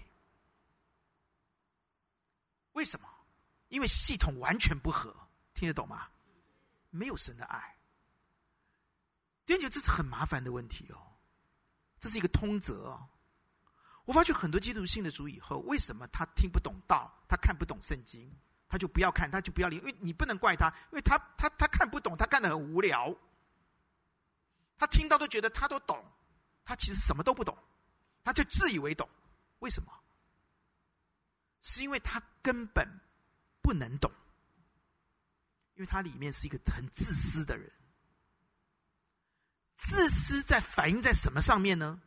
[2.73, 3.09] 为什么？
[3.69, 5.15] 因为系统完全不合，
[5.53, 6.09] 听得懂吗？
[6.91, 7.77] 没有神的爱，
[9.47, 10.97] 觉得这是很麻烦的问题哦，
[12.01, 13.09] 这是一个通则哦。
[14.07, 18.33] 我发觉很多基督徒信的主以后，为什么他听不懂道，他看不懂圣经，
[18.69, 23.15] 他就不要看，他就不要理，因为你不能怪他，因为他他他看不懂，他看得很无聊。
[24.79, 26.03] 他听到都觉得他都懂，
[26.69, 27.57] 他其实什么都不懂，
[28.23, 29.09] 他就自以为懂。
[29.61, 29.91] 为什么？
[31.63, 32.87] 是因为他根本
[33.63, 34.13] 不能懂，
[35.77, 37.73] 因为他里面是一个很自私的人。
[39.79, 42.03] 自私在反映在什么上面呢？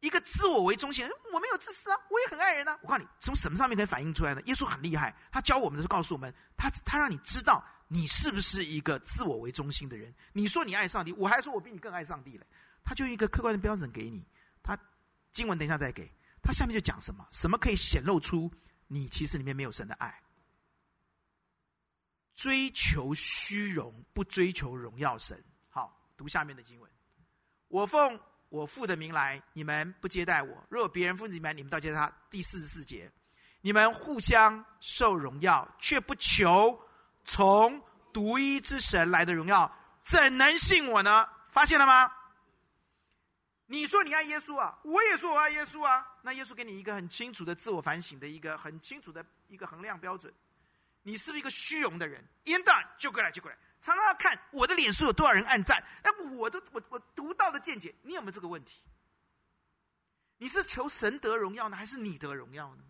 [0.00, 2.76] 一个自我为中心，我没有自私啊，我也很爱人啊。
[2.82, 4.42] 我告诉你，从什么上面可以反映出来呢？
[4.46, 10.12] 耶稣很厉害，他教我们的时候告诉我们，他他让你知道你是不是一个自我为中心的人？
[10.32, 12.44] 你说你爱上帝，我还说我比你更爱上帝嘞。
[12.88, 14.26] 他就一个客观的标准给你。
[14.62, 14.74] 他
[15.30, 16.10] 经文等一下再给。
[16.42, 17.28] 他下面就讲什么？
[17.32, 18.50] 什么可以显露出
[18.86, 20.22] 你其实里面没有神的爱？
[22.34, 25.38] 追求虚荣，不追求荣耀神。
[25.68, 26.90] 好，读下面的经文。
[27.66, 28.18] 我奉
[28.48, 32.10] 我父的名来，你们不接待我；若别人奉你们，你们倒接待他。
[32.30, 33.12] 第四十四节，
[33.60, 36.80] 你们互相受荣耀，却不求。
[37.22, 37.82] 从
[38.14, 39.70] 独一之神来的荣耀，
[40.02, 41.28] 怎能信我呢？
[41.50, 42.10] 发现了吗？
[43.70, 46.06] 你说你爱耶稣啊，我也说我爱耶稣啊。
[46.22, 50.32] 那耶稣给你一个很清楚的自我反省的一个很清楚的一个衡量标准。
[51.02, 52.26] 你是不是一个虚荣的人？
[52.44, 55.78] 一天到晚就过来就过来，常常要看我的脸书有多少人按赞。
[56.02, 58.80] 哎，我的我我独到的见解，你有没有这个问题？
[60.38, 62.84] 你是求神得荣耀呢，还是你得荣耀呢？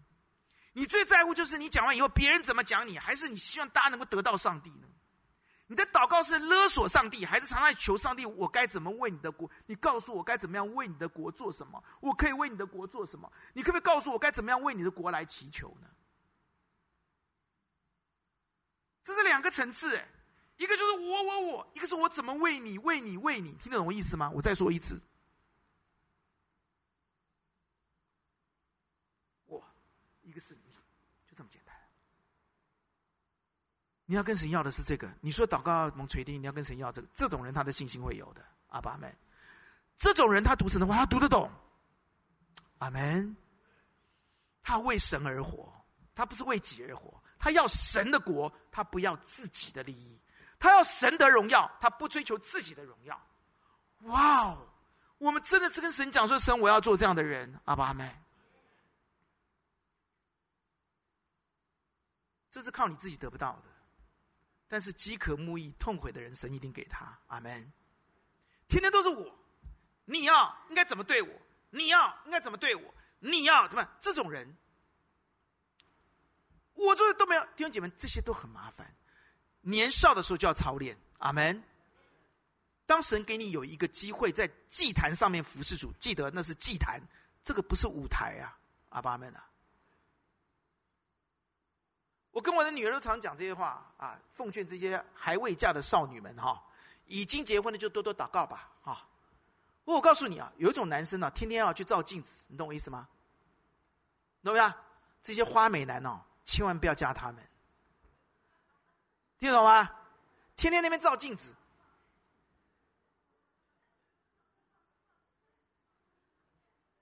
[0.72, 4.87] 你最在乎就是你讲完以后别人怎么讲你，还是你希望大家能够得到上帝呢？
[5.68, 8.26] 你的祷告是勒索上帝，还是常常求上帝？
[8.26, 9.48] 我该怎么为你的国？
[9.66, 11.82] 你告诉我该怎么样为你的国做什么？
[12.00, 13.30] 我可以为你的国做什么？
[13.52, 15.86] 你可不可以告诉我该怎么样为你的国来祈求呢？
[19.02, 20.08] 这是两个层次，哎，
[20.56, 24.30] 一个就是我我我，一个是我怎么为你为你为你，听得懂我意思吗？
[24.34, 25.00] 我再说一次。
[30.22, 30.76] 一个是你，
[31.26, 31.74] 就这么简单。
[34.10, 35.06] 你要跟神要的是这个。
[35.20, 37.08] 你说祷告蒙垂听，你要跟神要这个。
[37.12, 38.42] 这种人他的信心会有的。
[38.68, 39.14] 阿爸们，
[39.98, 41.50] 这种人他读神的话，他读得懂。
[42.78, 43.36] 阿门。
[44.62, 45.70] 他为神而活，
[46.14, 47.22] 他不是为己而活。
[47.38, 50.18] 他要神的国，他不要自己的利益。
[50.58, 53.20] 他要神的荣耀，他不追求自己的荣耀。
[54.04, 54.68] 哇哦，
[55.18, 57.60] 我们真的是跟神讲说：神，我要做这样的人。
[57.66, 58.10] 阿爸们。
[62.50, 63.64] 这是靠你自己得不到的，
[64.68, 67.18] 但是饥渴慕义、痛悔的人，神一定给他。
[67.28, 67.72] 阿门。
[68.68, 69.34] 天天都是我，
[70.04, 71.30] 你要应该怎么对我？
[71.70, 72.94] 你要应该怎么对我？
[73.20, 73.88] 你要怎么？
[73.98, 74.56] 这种人，
[76.74, 77.42] 我做的都没有。
[77.56, 78.94] 弟兄姐妹，这些都很麻烦。
[79.62, 80.96] 年少的时候就要操练。
[81.18, 81.62] 阿门。
[82.84, 87.00] 当神给你有一个机会在祭坛上面服侍主，记得那是祭坛，
[87.42, 88.58] 这个不是舞台啊。
[88.90, 89.47] 阿爸们啊。
[92.38, 96.62] 我跟我的女儿都常讲这些话啊，奉劝这些还未嫁的少女们哈，
[97.06, 99.04] 已经结婚的就多多祷告吧啊！
[99.84, 103.08] 我告诉你啊，有一种男生呢，天天要去照镜子，你懂我意思吗？
[104.44, 104.72] 懂不懂？
[105.20, 107.44] 这些花美男哦，千万不要嫁他们，
[109.40, 109.90] 听懂吗？
[110.56, 111.52] 天天那边照镜子，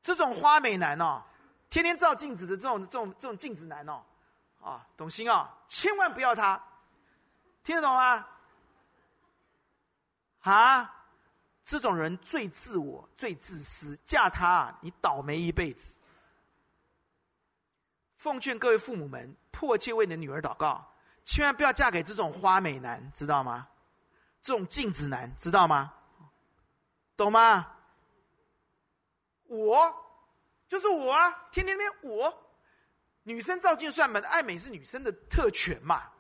[0.03, 1.23] 这种花美男哦，
[1.69, 4.03] 天天照镜子的这种这种这种镜子男哦。
[4.67, 5.49] 啊，懂心啊！
[5.69, 6.61] 千万不要他，
[7.63, 8.27] 听得懂吗？
[10.41, 11.07] 啊，
[11.65, 16.03] 这种人最自我、最自私，嫁他你倒霉一辈子。
[18.17, 20.85] 奉劝各位父母们，迫切为你的女儿祷告，
[21.25, 23.69] 千万不要嫁给这种花美男，知道吗？
[24.43, 25.95] 这种镜子男，知道吗？
[27.17, 27.73] 懂吗？
[29.45, 29.95] 我
[30.67, 32.43] 就是我啊，天天天我。
[33.27, 34.21] 女生照镜算吗？
[34.21, 36.13] 爱美是女生的特权嘛。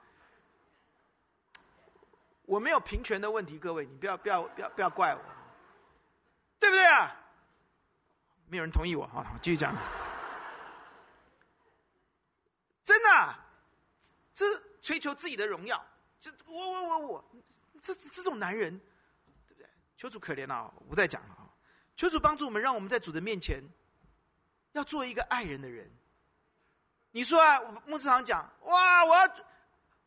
[2.42, 5.22] 我没有平权的问题，各位，你不要不要不要不要怪我，
[6.58, 7.14] 对不对啊？
[8.48, 9.72] 没有人同意我，好，继续讲。
[12.82, 13.38] 真的啊，
[14.34, 14.44] 这
[14.82, 15.80] 追求自己的荣耀，
[16.18, 17.24] 这我我我我，
[17.80, 18.76] 这这种男人，
[19.46, 19.68] 对不对？
[19.96, 20.72] 求主可怜啊！
[20.76, 21.46] 我不再讲了啊！
[21.96, 23.62] 求主帮助我们，让我们在主的面前，
[24.72, 25.88] 要做一个爱人的人。
[27.16, 29.22] 你说啊，牧师长讲，哇，我要，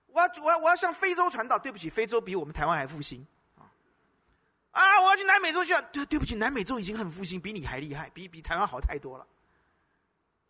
[0.05, 1.57] 我要，我要，我要向非洲传道。
[1.57, 3.25] 对不起，非洲比我们台湾还复兴
[3.57, 3.65] 啊！
[4.69, 5.73] 啊，我要去南美洲去。
[5.91, 9.25] 对，对不起，南美洲已经很复兴，比你还厉害，比比台湾好太多了。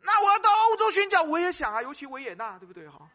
[0.02, 2.90] 那我要到欧洲宣教，我也想啊，尤其维也纳，对不对？
[2.90, 3.10] 哈。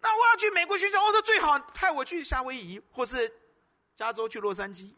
[0.00, 3.30] 那我要去美国宣教，欧洲最好派我去夏威夷，或是
[3.94, 4.94] 加州去洛杉矶。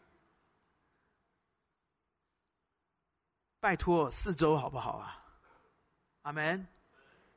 [3.59, 5.16] 拜托，四周好不好啊？
[6.27, 6.67] 阿门，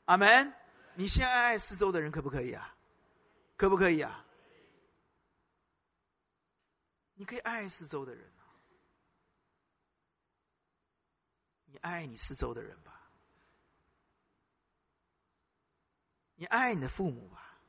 [0.06, 0.52] 阿门。
[0.94, 2.74] 你先爱爱四周的人，可不可以啊？
[3.56, 4.24] 可不可以啊？
[7.14, 8.42] 你可以爱爱四周的人啊。
[11.66, 13.00] 你爱你四周的人吧。
[16.34, 17.60] 你爱你的父母吧。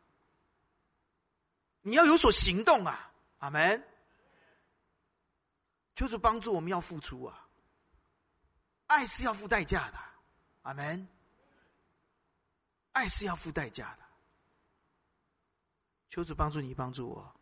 [1.82, 3.14] 你要有所行动啊！
[3.38, 3.88] 阿门。
[5.94, 7.48] 就是帮助我们要付出啊。
[8.88, 10.11] 爱是要付代价的。
[10.64, 11.07] 阿门。
[12.93, 14.03] 爱是要付代价的，
[16.09, 17.36] 求主帮助你，帮助我。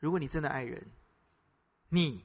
[0.00, 0.84] 如果你真的爱人，
[1.88, 2.24] 你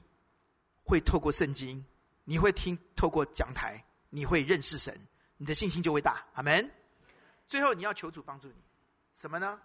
[0.82, 1.84] 会透过圣经，
[2.24, 5.00] 你会听透过讲台，你会认识神，
[5.36, 6.26] 你的信心就会大。
[6.34, 6.68] 阿门。
[7.46, 8.54] 最后，你要求主帮助你，
[9.14, 9.60] 什么呢？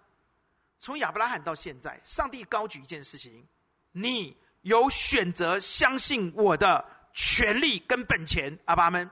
[0.80, 3.48] 从亚伯拉罕到现在，上帝高举一件事情：
[3.92, 8.56] 你有选择相信我的权利跟本钱。
[8.66, 9.10] 阿爸们，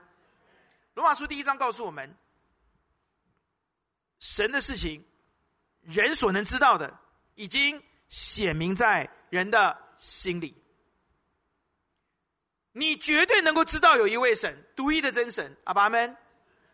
[0.94, 2.14] 罗马书第一章告诉我们，
[4.18, 5.02] 神的事情，
[5.80, 6.98] 人所能知道的，
[7.34, 10.54] 已经显明在人的心里。
[12.72, 15.56] 你绝对能够知道有一位神，独一的真神。
[15.64, 16.16] 阿爸们，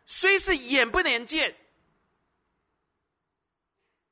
[0.07, 1.57] 虽是眼不能见。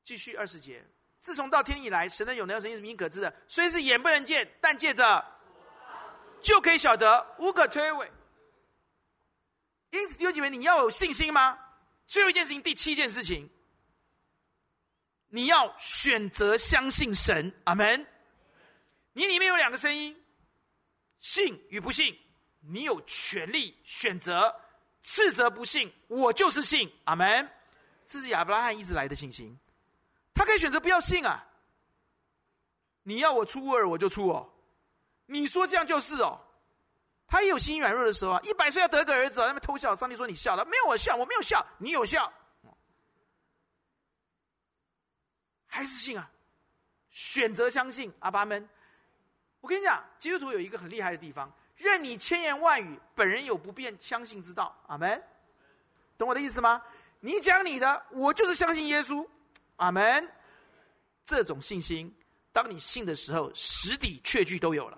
[0.03, 0.85] 继续二十节，
[1.19, 5.23] 自从到天以来，神的永能神是明可知的，虽是眼不能见，但借着
[6.41, 8.09] 就可以晓得，无可推诿。
[9.91, 11.57] 因此，弟兄姐妹，你要有信心吗？
[12.05, 13.49] 最后一件事情，第七件事情，
[15.29, 17.53] 你要选择相信神。
[17.65, 18.05] 阿门。
[19.13, 20.15] 你里面有两个声音，
[21.19, 22.17] 信与不信，
[22.61, 24.53] 你有权利选择，
[25.01, 26.91] 斥责不信，我就是信。
[27.05, 27.49] 阿门。
[28.05, 29.57] 这是亚伯拉罕一直来的信心。
[30.33, 31.45] 他可以选择不要信啊！
[33.03, 34.53] 你要我出尔，我就出哦。
[35.25, 36.39] 你说这样就是哦。
[37.27, 38.39] 他也有心软弱的时候啊。
[38.43, 39.95] 一百岁要得个儿子，他们偷笑。
[39.95, 42.31] 上帝说：“你笑了，没有我笑，我没有笑，你有笑。”
[45.67, 46.29] 还是信啊？
[47.09, 48.67] 选择相信阿爸们。
[49.59, 54.75] 我跟你讲，基督徒有一个很厉害的地方：任你千言万语，本人有不变相信之道。
[54.87, 55.21] 阿门。
[56.17, 56.81] 懂我的意思吗？
[57.19, 59.27] 你讲你的，我就是相信耶稣。
[59.75, 60.27] 阿门，
[61.25, 62.15] 这种信心，
[62.51, 64.97] 当你信的时候，实底确据都有了。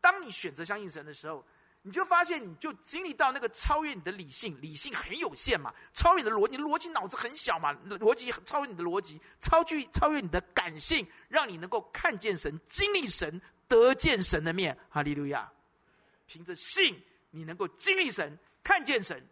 [0.00, 1.44] 当你选择相信神的时候，
[1.82, 14.76] 你就发现，你就经历到那个超越你的理性，理性很有限嘛，超越你的逻辑，你逻辑脑子很小嘛，逻辑超越你的逻辑，超越超越你的感性，让你能够看见神，经历神，得见神的面。
[14.90, 15.50] 哈利路亚！
[16.26, 19.26] 凭着信，你能够经历神，看见神。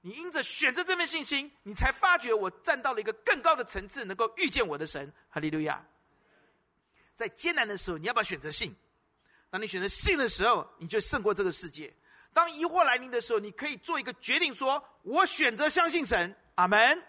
[0.00, 5.12] 你因着选择这份信心，你才发觉我站到了一个更高的层次，能够遇见我的神。
[5.28, 5.84] 哈利路亚！
[7.16, 8.72] 在艰难的时候，你要不要选择信？
[9.50, 11.92] 当你选择信的时候，你就胜过这个世界。
[12.32, 16.34] 当疑惑来临的时候，你可以做一个决定说，我选择相信神。
[16.56, 17.02] 阿门，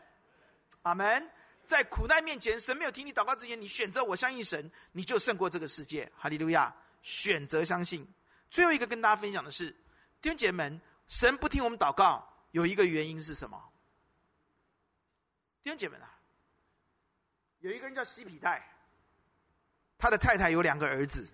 [0.84, 1.30] 阿门。
[1.66, 6.12] 在苦难面前，神没有听你祷告之前，你选择我相信神，你就胜过这个世界。
[6.18, 6.76] 哈利路亚！
[7.04, 8.08] 选择相信。
[8.50, 9.70] 最后一个跟大家分享的是，
[10.22, 12.28] 弟兄姐妹们，神不听我们祷告。
[12.52, 13.62] 有一个原因是什么？
[15.62, 16.18] 弟兄姐妹啊，
[17.60, 18.68] 有一个人叫西庇太，
[20.00, 21.28] 他的太太有两个儿子，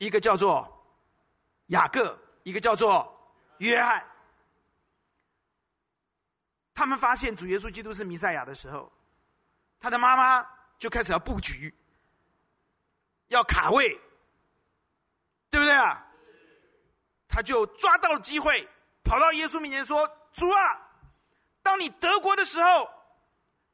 [0.00, 0.66] 一个叫做
[1.66, 3.06] 雅各，一个叫做
[3.58, 4.02] 约翰。
[6.74, 8.90] 他们发现主耶稣基督是弥赛亚的时候，
[9.78, 10.48] 他的妈妈
[10.78, 11.74] 就开始要布局，
[13.28, 13.90] 要卡位，
[15.50, 16.02] 对不对啊？
[17.28, 18.66] 他就抓到了机会，
[19.04, 20.10] 跑到耶稣面前说。
[20.32, 20.80] 主啊，
[21.62, 22.88] 当你得国的时候，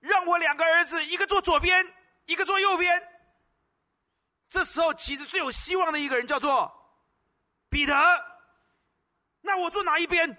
[0.01, 1.87] 让我两个儿子，一个坐左边，
[2.25, 3.16] 一个坐右边。
[4.57, 6.73] 这时候，其实最有希望的一个人叫做
[7.69, 7.93] 彼得。
[9.43, 10.35] 那我坐哪一边？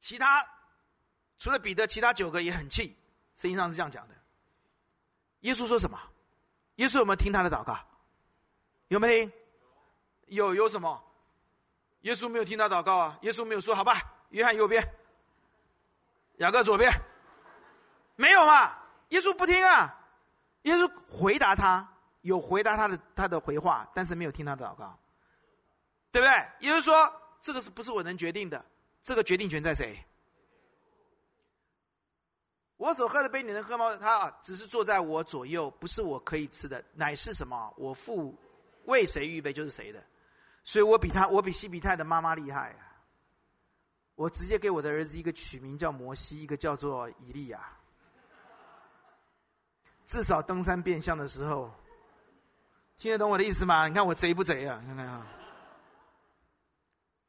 [0.00, 0.42] 其他
[1.38, 2.96] 除了彼得，其他九个也很气。
[3.34, 4.14] 圣经上是这样讲的。
[5.40, 6.00] 耶稣说什么？
[6.76, 7.78] 耶稣有没有听他的祷告？
[8.88, 9.32] 有没有听？
[10.28, 11.04] 有有什么？
[12.00, 13.18] 耶稣没有听他祷告啊！
[13.20, 14.00] 耶稣没有说：“好吧，
[14.30, 14.82] 约翰右边，
[16.38, 16.90] 雅各左边。”
[18.16, 18.76] 没有嘛？
[19.10, 19.94] 耶稣不听啊！
[20.62, 21.86] 耶稣回答他，
[22.22, 24.98] 有回答他的他的回话，但是没有听他的祷告，
[26.10, 26.68] 对不对？
[26.68, 28.64] 耶稣说：“这个是不是我能决定的？
[29.02, 30.02] 这个决定权在谁？
[32.76, 33.96] 我所喝的杯，你能喝吗？
[33.96, 37.72] 他只是坐在我左右，不是我可以吃的，乃是什么？
[37.76, 38.34] 我父
[38.86, 40.02] 为谁预备，就是谁的。”
[40.64, 42.96] 所以我比他，我比西庇太的妈妈厉害啊！
[44.14, 47.60] 我直接给我的儿子一个取名叫摩西，一个叫做以利亚。
[50.04, 51.70] 至少登山变相的时候，
[52.96, 53.88] 听得懂我的意思吗？
[53.88, 54.78] 你看我贼不贼啊？
[54.82, 55.26] 你看看啊，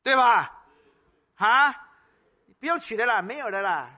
[0.03, 0.63] 对吧？
[1.35, 1.71] 啊，
[2.59, 3.89] 不用取的啦，没有的啦，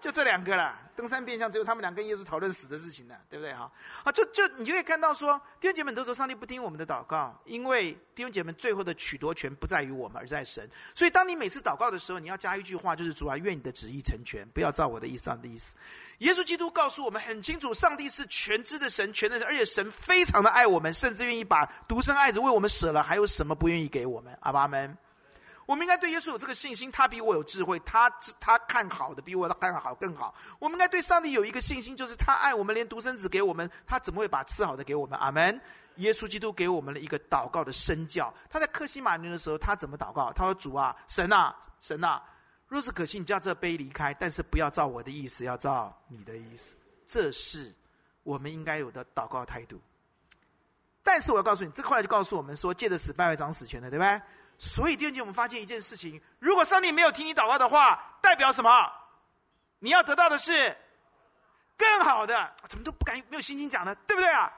[0.00, 0.76] 就这两个了。
[1.00, 3.72] 登山变相，只有他们俩跟耶稣讨论死的事情呢，对不对哈？
[4.04, 10.68] 啊，就就你就会看到说，弟兄姐妹们都说上帝不听我们的祷告，因为弟兄姐妹最后的取夺权不在于我们，而在神。
[10.94, 15.74] 所以当你每次祷告的时候，你要加一句话，就是主啊，愿你的旨意成全，不要照我的意思，上的意思。
[16.18, 24.36] 耶稣基督告诉我们很清楚，上帝是全知的神，全能神，而且神非常的爱我们，甚至愿意把独生爱子为我们舍了，还有什么不愿意给我们？
[24.42, 24.94] 阿爸们。
[25.70, 28.10] 我们应该对耶稣有这个信心，他比我有智慧，他
[28.40, 30.34] 他看好的比我看好更好。
[30.58, 35.16] 我们应该对上帝有一个信心，就是他爱我们，连独生子给我们，他怎么会把赐好的给我们？
[35.20, 35.60] 阿门。
[35.98, 38.34] 耶稣基督给我们了一个祷告的身教。
[38.48, 40.32] 他在克西马尼的时候，他怎么祷告？
[40.32, 42.20] 他说：“主啊，神啊，神啊，
[42.66, 46.74] 若是可行，你叫这杯离开，但是不要照我的意思，要照你的意思。”
[47.06, 47.72] 这是
[48.24, 49.80] 我们应该有的祷告态度。
[51.00, 54.20] 但是我要告诉你，这块就告诉我们说，借着死拜会长死权的，对不对？
[54.62, 58.92] 所以第二节我们发现一件事情：如果上帝没有听你祷告的话，代表什么？
[59.78, 60.76] 你要得到的是
[61.78, 62.54] 更好的。
[62.68, 63.94] 怎么都不敢没有信心讲呢？
[64.06, 64.52] 对不对啊？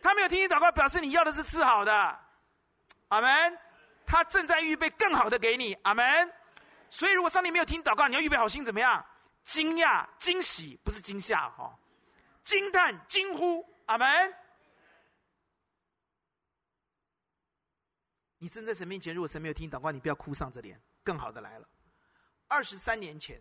[0.00, 2.18] 他没有听你祷告，表示你要的是次好的。
[3.08, 3.58] 阿门。
[4.06, 5.76] 他正在预备更好的给你。
[5.82, 6.32] 阿门。
[6.88, 9.04] 所以如果上帝没有听祷告，你要预备好心怎么样？
[9.44, 11.68] 惊讶、惊喜，不是惊吓哈，
[12.44, 13.68] 惊叹、惊呼。
[13.86, 14.34] 阿门。
[18.42, 20.82] 你站在神面前，如果神没有听祷告，你不要哭丧着脸。
[21.04, 21.68] 更好的来了。
[22.48, 23.40] 二十三年前，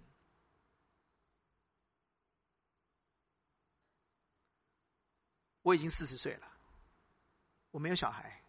[5.64, 6.48] 我已经四十岁了，
[7.72, 8.44] 我没有小孩，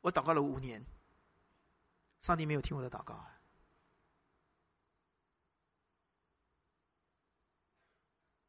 [0.00, 0.80] 我祷告了五年，
[2.20, 3.40] 上帝没有听我的祷告啊！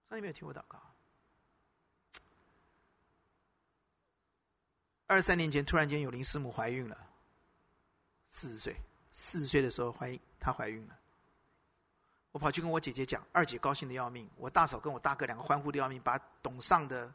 [0.10, 0.80] 上帝没有听我祷告。
[5.08, 7.05] 二十三年前，突然间有林师母怀孕了。
[8.36, 8.76] 四十岁，
[9.14, 11.00] 四十岁的时候怀孕，她怀孕了。
[12.34, 17.14] 我跑去跟我姐姐讲，二姐高兴的要命，我大嫂跟我大哥两个欢呼的要命，把董尚的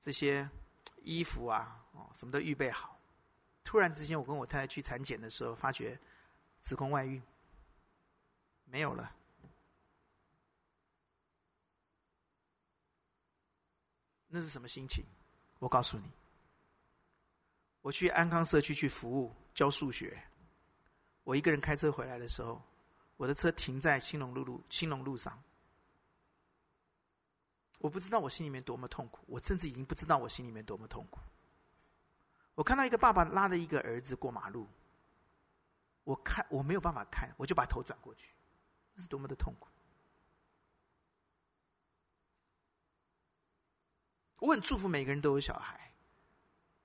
[0.00, 0.50] 这些
[1.02, 2.98] 衣服啊，哦，什么都预备好。
[3.62, 5.96] 突然之间，我跟我太太去产检的时候，发觉
[6.62, 7.22] 子宫外孕，
[8.64, 9.14] 没有了。
[14.26, 15.04] 那是什么心情？
[15.60, 16.10] 我告诉你。
[17.82, 20.22] 我去安康社区去服务教数学，
[21.24, 22.62] 我一个人开车回来的时候，
[23.16, 25.42] 我的车停在兴隆路路兴隆路上。
[27.78, 31.20] 我不知道我心里面多么痛苦，我甚至已经不知道我心里面多么痛苦。
[32.54, 34.68] 我看到一个爸爸拉着一个儿子过马路，
[36.04, 38.34] 我看我没有办法看，我就把头转过去，
[38.92, 39.68] 那是多么的痛苦。
[44.38, 45.85] 我很祝福每个人都有小孩。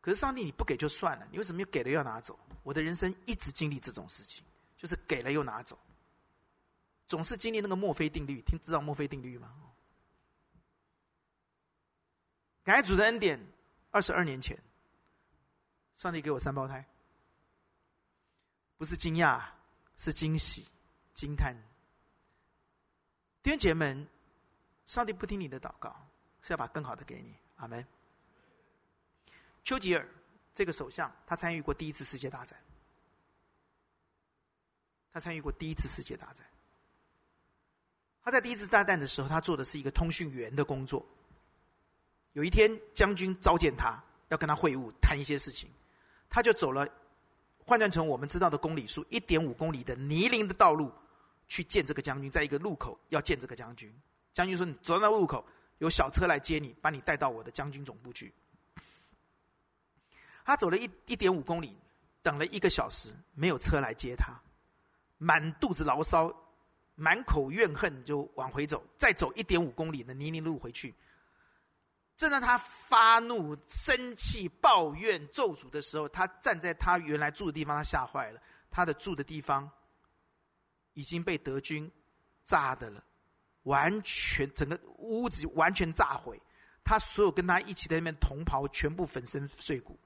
[0.01, 2.37] 可是上帝，你不给就算了，你为什么又给了又拿走？
[2.63, 4.43] 我的人生一直经历这种事情，
[4.75, 5.77] 就是给了又拿走，
[7.07, 8.41] 总是经历那个墨菲定律。
[8.41, 9.53] 听知道墨菲定律吗？
[12.63, 13.39] 感谢主的恩典，
[13.89, 14.57] 二十二年前，
[15.95, 16.85] 上帝给我三胞胎，
[18.77, 19.43] 不是惊讶，
[19.97, 20.67] 是惊喜、
[21.13, 21.55] 惊叹。
[23.43, 24.07] 弟兄姐妹们，
[24.85, 25.95] 上帝不听你的祷告，
[26.41, 27.35] 是要把更好的给你。
[27.57, 27.85] 阿门。
[29.63, 30.07] 丘吉尔
[30.53, 32.57] 这个首相，他参与过第一次世界大战。
[35.11, 36.45] 他参与过第一次世界大战。
[38.23, 41.05] 他在第一次大战的时候，他做的是一个通讯员的工作。
[42.33, 45.69] 有一天，将军召见他，要跟他会晤，谈一些事情。
[46.29, 46.87] 他就走了，
[47.57, 50.91] 换算成我们知道的公里数，一点五公里的泥泞的道路，
[51.47, 52.31] 去见这个将军。
[52.31, 53.93] 在一个路口要见这个将军。
[54.33, 55.45] 将军说：“你走到那路口，
[55.79, 58.33] 有小车来接你，把你带到我的将军总部去。”
[60.43, 61.77] 他走了一一点五公里，
[62.21, 64.33] 等了一个小时，没有车来接他，
[65.17, 66.33] 满肚子牢骚，
[66.95, 68.83] 满口怨恨，就往回走。
[68.97, 70.93] 再走一点五公里的泥泞路回去，
[72.17, 78.41] 正当他发怒、生气、抱怨、咒诅的时候，他站在他原来住的地方，他吓坏了。
[78.69, 79.69] 他的住的地方
[80.93, 81.91] 已经被德军
[82.45, 83.03] 炸的了，
[83.63, 86.41] 完全整个屋子完全炸毁，
[86.83, 89.99] 他所有跟他一起在那边同袍全部粉身碎骨。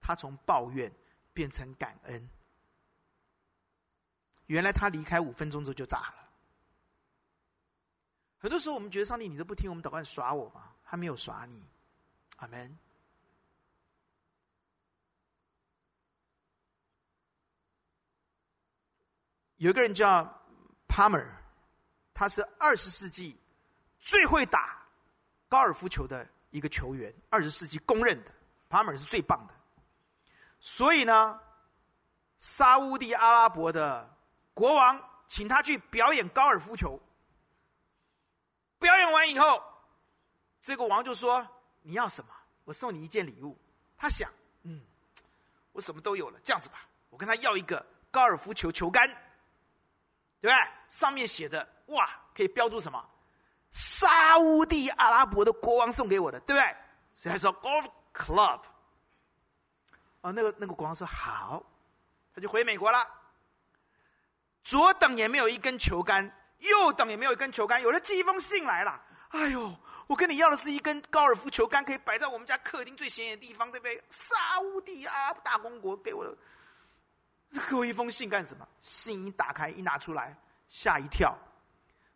[0.00, 0.92] 他从抱怨
[1.32, 2.28] 变成感恩。
[4.46, 6.30] 原来他离开五分钟之后就炸了。
[8.38, 10.74] 很多时候我们觉得上帝，你都不听我们祷告，耍我吗？
[10.82, 11.62] 他没有耍你。
[12.36, 12.76] 阿门。
[19.56, 20.24] 有一个人叫
[20.88, 21.28] Palmer，
[22.14, 23.38] 他是二十世纪
[23.98, 24.82] 最会打
[25.50, 28.32] 高尔夫球的一个球员，二十世纪公认的
[28.70, 29.59] Palmer 是最棒的。
[30.60, 31.40] 所以呢，
[32.38, 34.16] 沙乌地阿拉伯的
[34.52, 37.00] 国王请他去表演高尔夫球。
[38.78, 39.62] 表演完以后，
[40.62, 41.46] 这个王就说
[41.82, 42.30] ：“你要什么？
[42.64, 43.58] 我送你一件礼物。”
[43.96, 44.30] 他想
[44.64, 44.82] ：“嗯，
[45.72, 49.08] 我什么都有了，这样子吧，我跟他要一个高尔夫球球杆，
[50.40, 50.56] 对不对？
[50.88, 53.02] 上面写着‘哇’，可以标注什么？
[53.70, 56.76] 沙乌地阿拉伯的国王送给我的，对不对？
[57.12, 58.60] 所以他说 ‘golf club’。
[60.22, 61.64] 哦，那个那个国王说好，
[62.34, 62.98] 他就回美国了。
[64.62, 69.02] 左等也没有一根球杆，右等也没有一根球杆，有人寄一封信来了。
[69.30, 69.74] 哎呦，
[70.06, 74.02] 我跟你要的是一根高尔夫球杆，可以摆在我们家客厅最显眼的地方，对不对？
[74.10, 76.36] 沙乌地阿拉伯大公国给我的，
[77.68, 78.68] 给我一封信干什么？
[78.80, 80.36] 信一打开，一拿出来，
[80.68, 81.34] 吓一跳，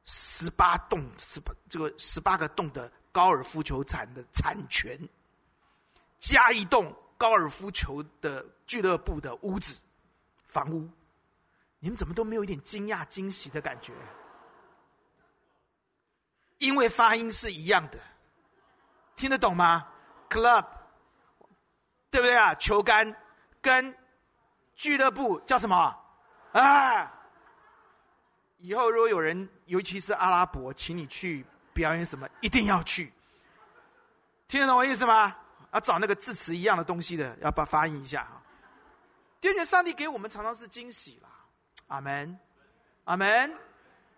[0.05, 4.98] 十八栋，十八这个十八个洞的高尔夫球场的产权，
[6.18, 6.94] 加一栋
[7.24, 9.82] 高尔夫球的俱乐部的屋子，
[10.46, 10.86] 房屋。
[11.78, 13.94] 你们怎么都没有一点惊讶、惊喜的感觉？
[16.58, 17.98] 因为发音是一样的，
[19.16, 19.88] 听得懂吗
[20.28, 20.66] ？Club，
[22.10, 22.54] 对不对啊？
[22.56, 23.16] 球杆
[23.62, 23.96] 跟
[24.74, 25.98] 俱乐部叫什么？
[26.52, 27.10] 啊！
[28.58, 33.10] 以后如果有人，尤其是阿拉伯，请你去表演什么，一定要去。
[34.46, 35.34] 听得懂我意思吗？
[35.74, 38.40] 要找那个字词一样的东西的，要把发音一下哈。
[39.40, 41.28] 感觉上帝给我们常常是惊喜了。
[41.88, 42.38] 阿门，
[43.04, 43.52] 阿门。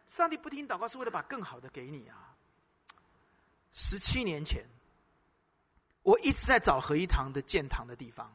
[0.07, 2.37] 上帝不听祷告是为了把更好的给你啊。
[3.73, 4.65] 十七年前，
[6.03, 8.31] 我一直在找合一堂的建堂的地方，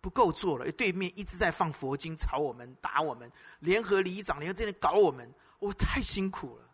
[0.00, 0.70] 不够做了。
[0.72, 6.64] 对面一直在放佛经，吵我们，打我们，联合里长联合这里搞我们，我太辛苦了。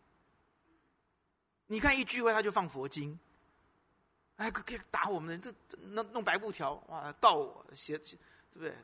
[1.66, 3.18] 你看一聚会他就放佛经，
[4.36, 8.16] 哎，可以打我们的，这弄弄白布条，哇，告我，写写，
[8.52, 8.74] 对不对？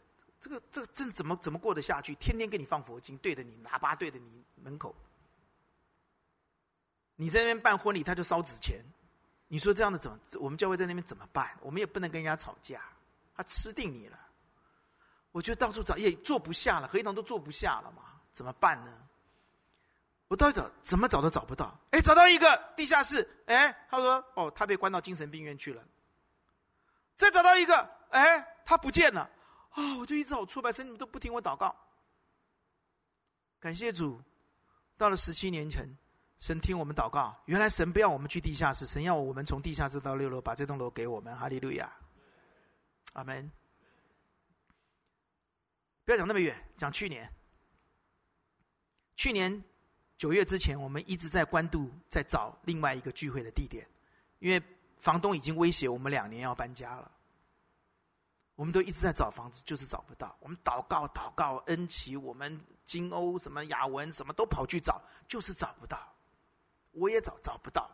[0.40, 2.14] 这个这个这怎么怎么过得下去？
[2.14, 4.94] 天天给你放佛经，对着你喇叭，对着你门口。
[7.16, 8.82] 你在那边办婚礼，他就烧纸钱。
[9.46, 10.18] 你说这样的怎么？
[10.40, 11.57] 我们教会在那边怎么办？
[11.61, 12.82] 我们也不能跟人家吵架，
[13.36, 14.18] 他吃定你了。
[15.30, 19.09] 我就到处找，也坐不下了，合一堂都坐不下了嘛，怎么办呢？
[20.33, 21.78] 我到底找怎么找都找不到。
[21.91, 25.85] 哎，找到一个地下室，哎，他说哦，他被关到精神病院去了。
[27.16, 27.76] 再找到一个，
[28.09, 29.28] 哎，他不见了。
[29.72, 29.99] 啊、哦！
[30.01, 31.76] 我就一直好挫败，神你们都不听我祷告。
[33.61, 34.22] 感谢主，
[34.97, 35.87] 到了十七年前，
[36.41, 37.39] 神听我们祷告。
[37.45, 41.37] 原来神不要我们去地下室，神要我们从地下室到六楼，把这栋楼给我们。
[41.37, 41.95] 哈利路亚，
[43.12, 43.53] 阿门。
[46.07, 47.30] 不要讲那么远，讲去年。
[49.14, 49.62] 去年
[50.23, 53.85] 九月之前，我们一直在关渡在找另外一个聚会的地点，
[54.39, 54.62] 因为
[54.97, 57.11] 房东已经威胁我们两年要搬家了。
[58.55, 60.37] 我们都一直在找房子，就是找不到。
[60.39, 65.99] 我们祷告、祷告、恩奇，我们金欧什么雅文什么都跑去找，就是找不到。
[66.93, 67.91] 我也找找不到。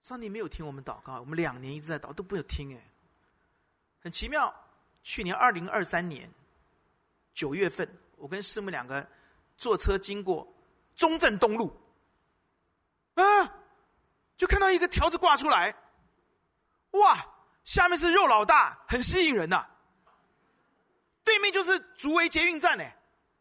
[0.00, 2.90] 上帝没有听我们祷告，我们两年一直在祷，都没有听哎，
[4.00, 4.52] 很奇妙。
[5.04, 6.28] 去年二零二三年
[7.32, 9.08] 九月份，我跟师母两个
[9.62, 10.52] 坐车经过
[10.96, 11.72] 中正东路，
[13.14, 13.22] 啊，
[14.36, 15.72] 就看到一个条子挂出来，
[16.90, 17.16] 哇！
[17.62, 19.64] 下面是肉老大，很吸引人呐、
[21.22, 22.82] 对面就是竹围捷运站呢，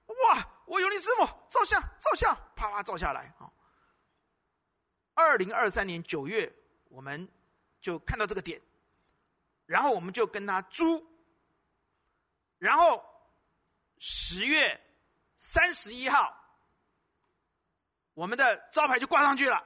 [0.06, 0.48] 哇！
[0.68, 3.52] 我有你师傅照相，照相，啪啪照下来啊。
[5.16, 6.54] 二零二三年九月，
[6.90, 7.28] 我们
[7.82, 8.62] 就看到这个点，
[9.66, 11.04] 然后我们就跟他租，
[12.60, 13.04] 然后
[13.98, 14.80] 十月
[15.42, 16.32] 三十一号，
[18.14, 19.60] 我们的招牌就挂上去了。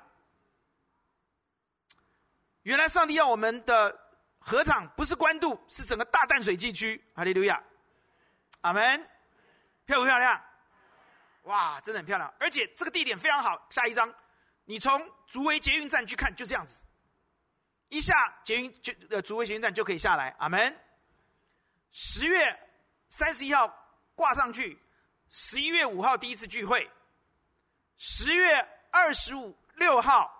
[2.62, 4.04] 原来上帝要我们的。
[4.48, 7.04] 合场不是关渡，是整个大淡水地区。
[7.16, 7.60] 哈利路亚，
[8.62, 9.10] 阿门。
[9.88, 10.40] 漂不漂亮？
[11.46, 12.32] 哇，真的很漂亮！
[12.40, 13.66] 而且这个地点非常好。
[13.72, 14.14] 下一张，
[14.66, 16.84] 你从竹围捷运站去看，就这样子。
[17.90, 20.36] 一下捷运就呃竹围捷运站就可以下来。
[20.38, 20.80] 阿门。
[21.92, 22.56] 十月
[23.10, 23.68] 三十一号
[24.14, 24.80] 挂上去，
[25.30, 26.90] 十一月五号第一次聚会，
[27.98, 30.32] 十月二十五六号。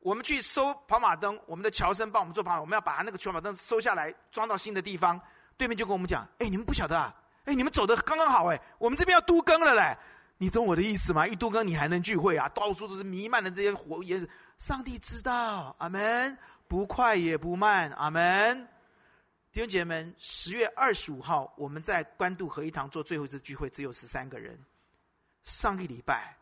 [0.00, 5.20] 我们去收跑马灯，我们的乔生帮我们做跑马，我们要把那个跑马灯收下来，装到新的地方。
[5.56, 7.12] 对面就跟我们讲：“哎，你们不晓得啊？
[7.44, 9.96] 哎，你们走的刚刚好哎，我们这边要都更了嘞。
[10.38, 11.26] 你懂我的意思吗？
[11.26, 12.48] 一都更你还能聚会啊？
[12.50, 14.28] 到处都是弥漫的这些火焰，
[14.58, 15.74] 上帝知道。
[15.78, 17.90] 阿门，不快也不慢。
[17.92, 18.68] 阿门。
[19.56, 24.62] 弟兄姐妹们，十月二十五号我们在关渡合一堂做最后一次聚会，只有十三个人。
[25.44, 26.36] 上个礼拜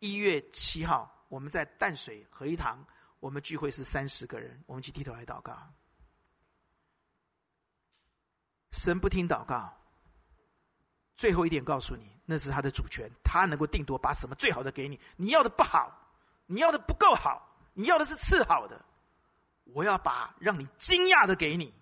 [0.00, 2.84] 一月七号我们在淡水合一堂。
[3.20, 5.56] 我们聚会是三十个人，我们去低头来祷告。
[8.72, 9.74] 神不听祷告，
[11.16, 15.00] 最后一点告诉你，那是他的主权，他能够定夺，把什么最好的给你。
[15.16, 15.90] 你要的不好，
[16.44, 18.84] 你要的不够好，你要的是次好的，
[19.64, 21.72] 我要把让你惊讶的给你。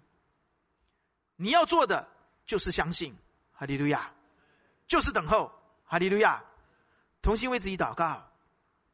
[1.36, 2.06] 你要做的
[2.44, 3.14] 就是相信，
[3.52, 4.10] 哈利路亚，
[4.86, 5.52] 就是等候，
[5.84, 6.42] 哈利路亚，
[7.22, 8.22] 同心为自己祷告。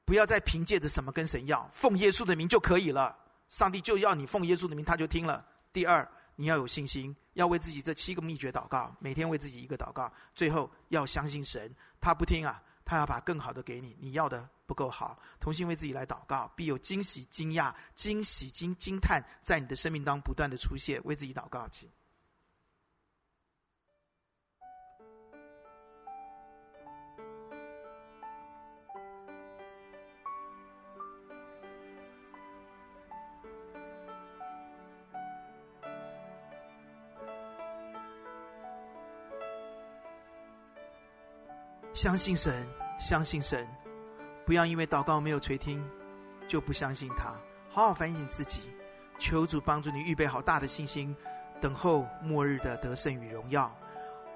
[0.04, 3.16] 不要再凭借着什么跟神要，奉耶稣的名就可以了。
[3.48, 5.46] 上帝就要你奉耶稣的名，他就听了。
[5.72, 10.12] 第二，你要有信心，要为自己这七个秘诀祷告，每天为自己一个祷告。
[10.34, 13.96] 最后要相信神，他不听啊，他要把更好的给你。
[14.00, 21.00] 你要的不够好，同心为自己来祷告，必有惊喜、惊讶、惊喜、惊惊叹，在你的生命当中不断的出现。
[21.04, 21.88] 为自己祷告，请。
[42.02, 42.66] 相信神，
[42.98, 43.64] 相信神，
[44.44, 45.80] 不要因为祷告没有垂听，
[46.48, 47.32] 就不相信他。
[47.70, 48.60] 好好反省自己，
[49.20, 51.16] 求主帮助你预备好大的信心，
[51.60, 53.72] 等候末日的得胜与荣耀。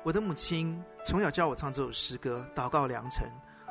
[0.05, 3.27] 我的母亲从小教我唱这首诗歌《祷告良辰》，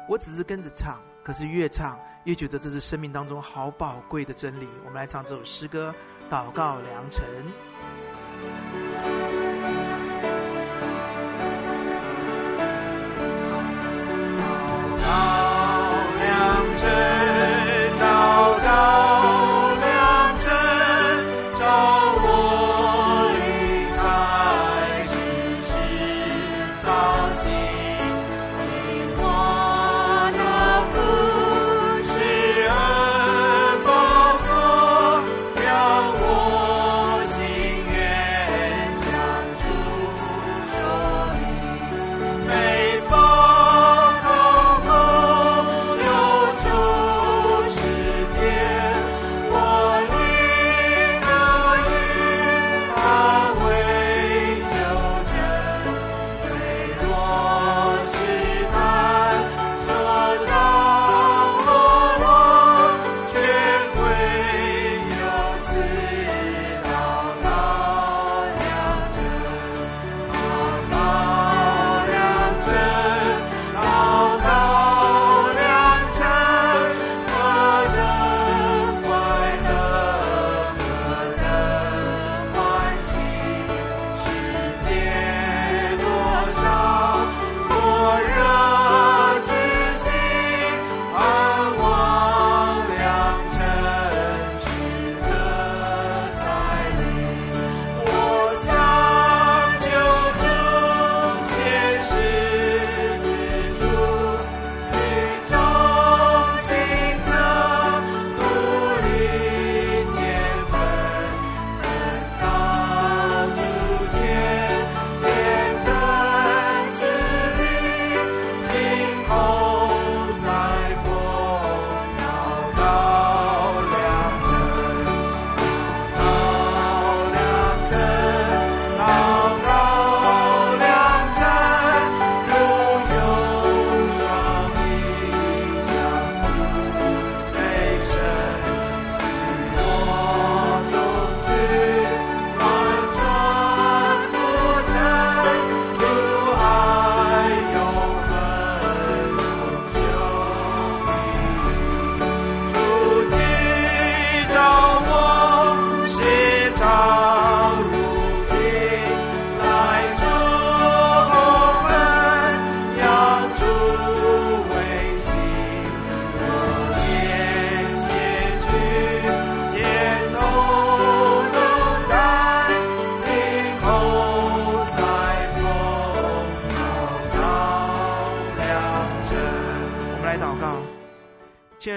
[0.10, 4.68] 我只是跟着唱，可是越唱越觉得这是生命当中好宝贵的真理。
[4.84, 5.96] 我们来唱这首诗歌
[6.30, 7.24] 《祷告良辰》。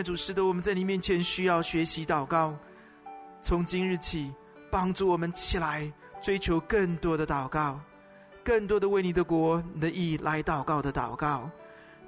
[0.09, 2.57] 主使得我们在你面前需要学习祷告，
[3.43, 4.33] 从今日起，
[4.71, 7.79] 帮助我们起来追求更多的祷告，
[8.43, 11.51] 更多的为你的国、你的义来祷告的祷告，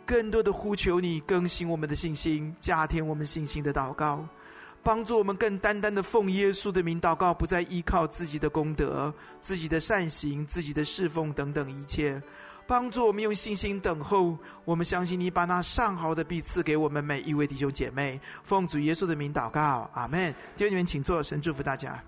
[0.06, 4.26] 更多的呼求你更新我们的信心，加添我们信心的祷告，
[4.82, 12.18] 帮助我们更单单的奉耶稣的名祷告，不再依靠自己的功德、自己的善行、自己的侍奉等等一切。
[12.70, 18.20] 帮助我们用信心等候，我们相信你把那上好的必赐给我们每一位弟兄姐妹。
[18.44, 20.32] 奉主耶稣的名祷告，阿门。
[20.56, 22.00] 弟兄们，请坐，神祝福大家。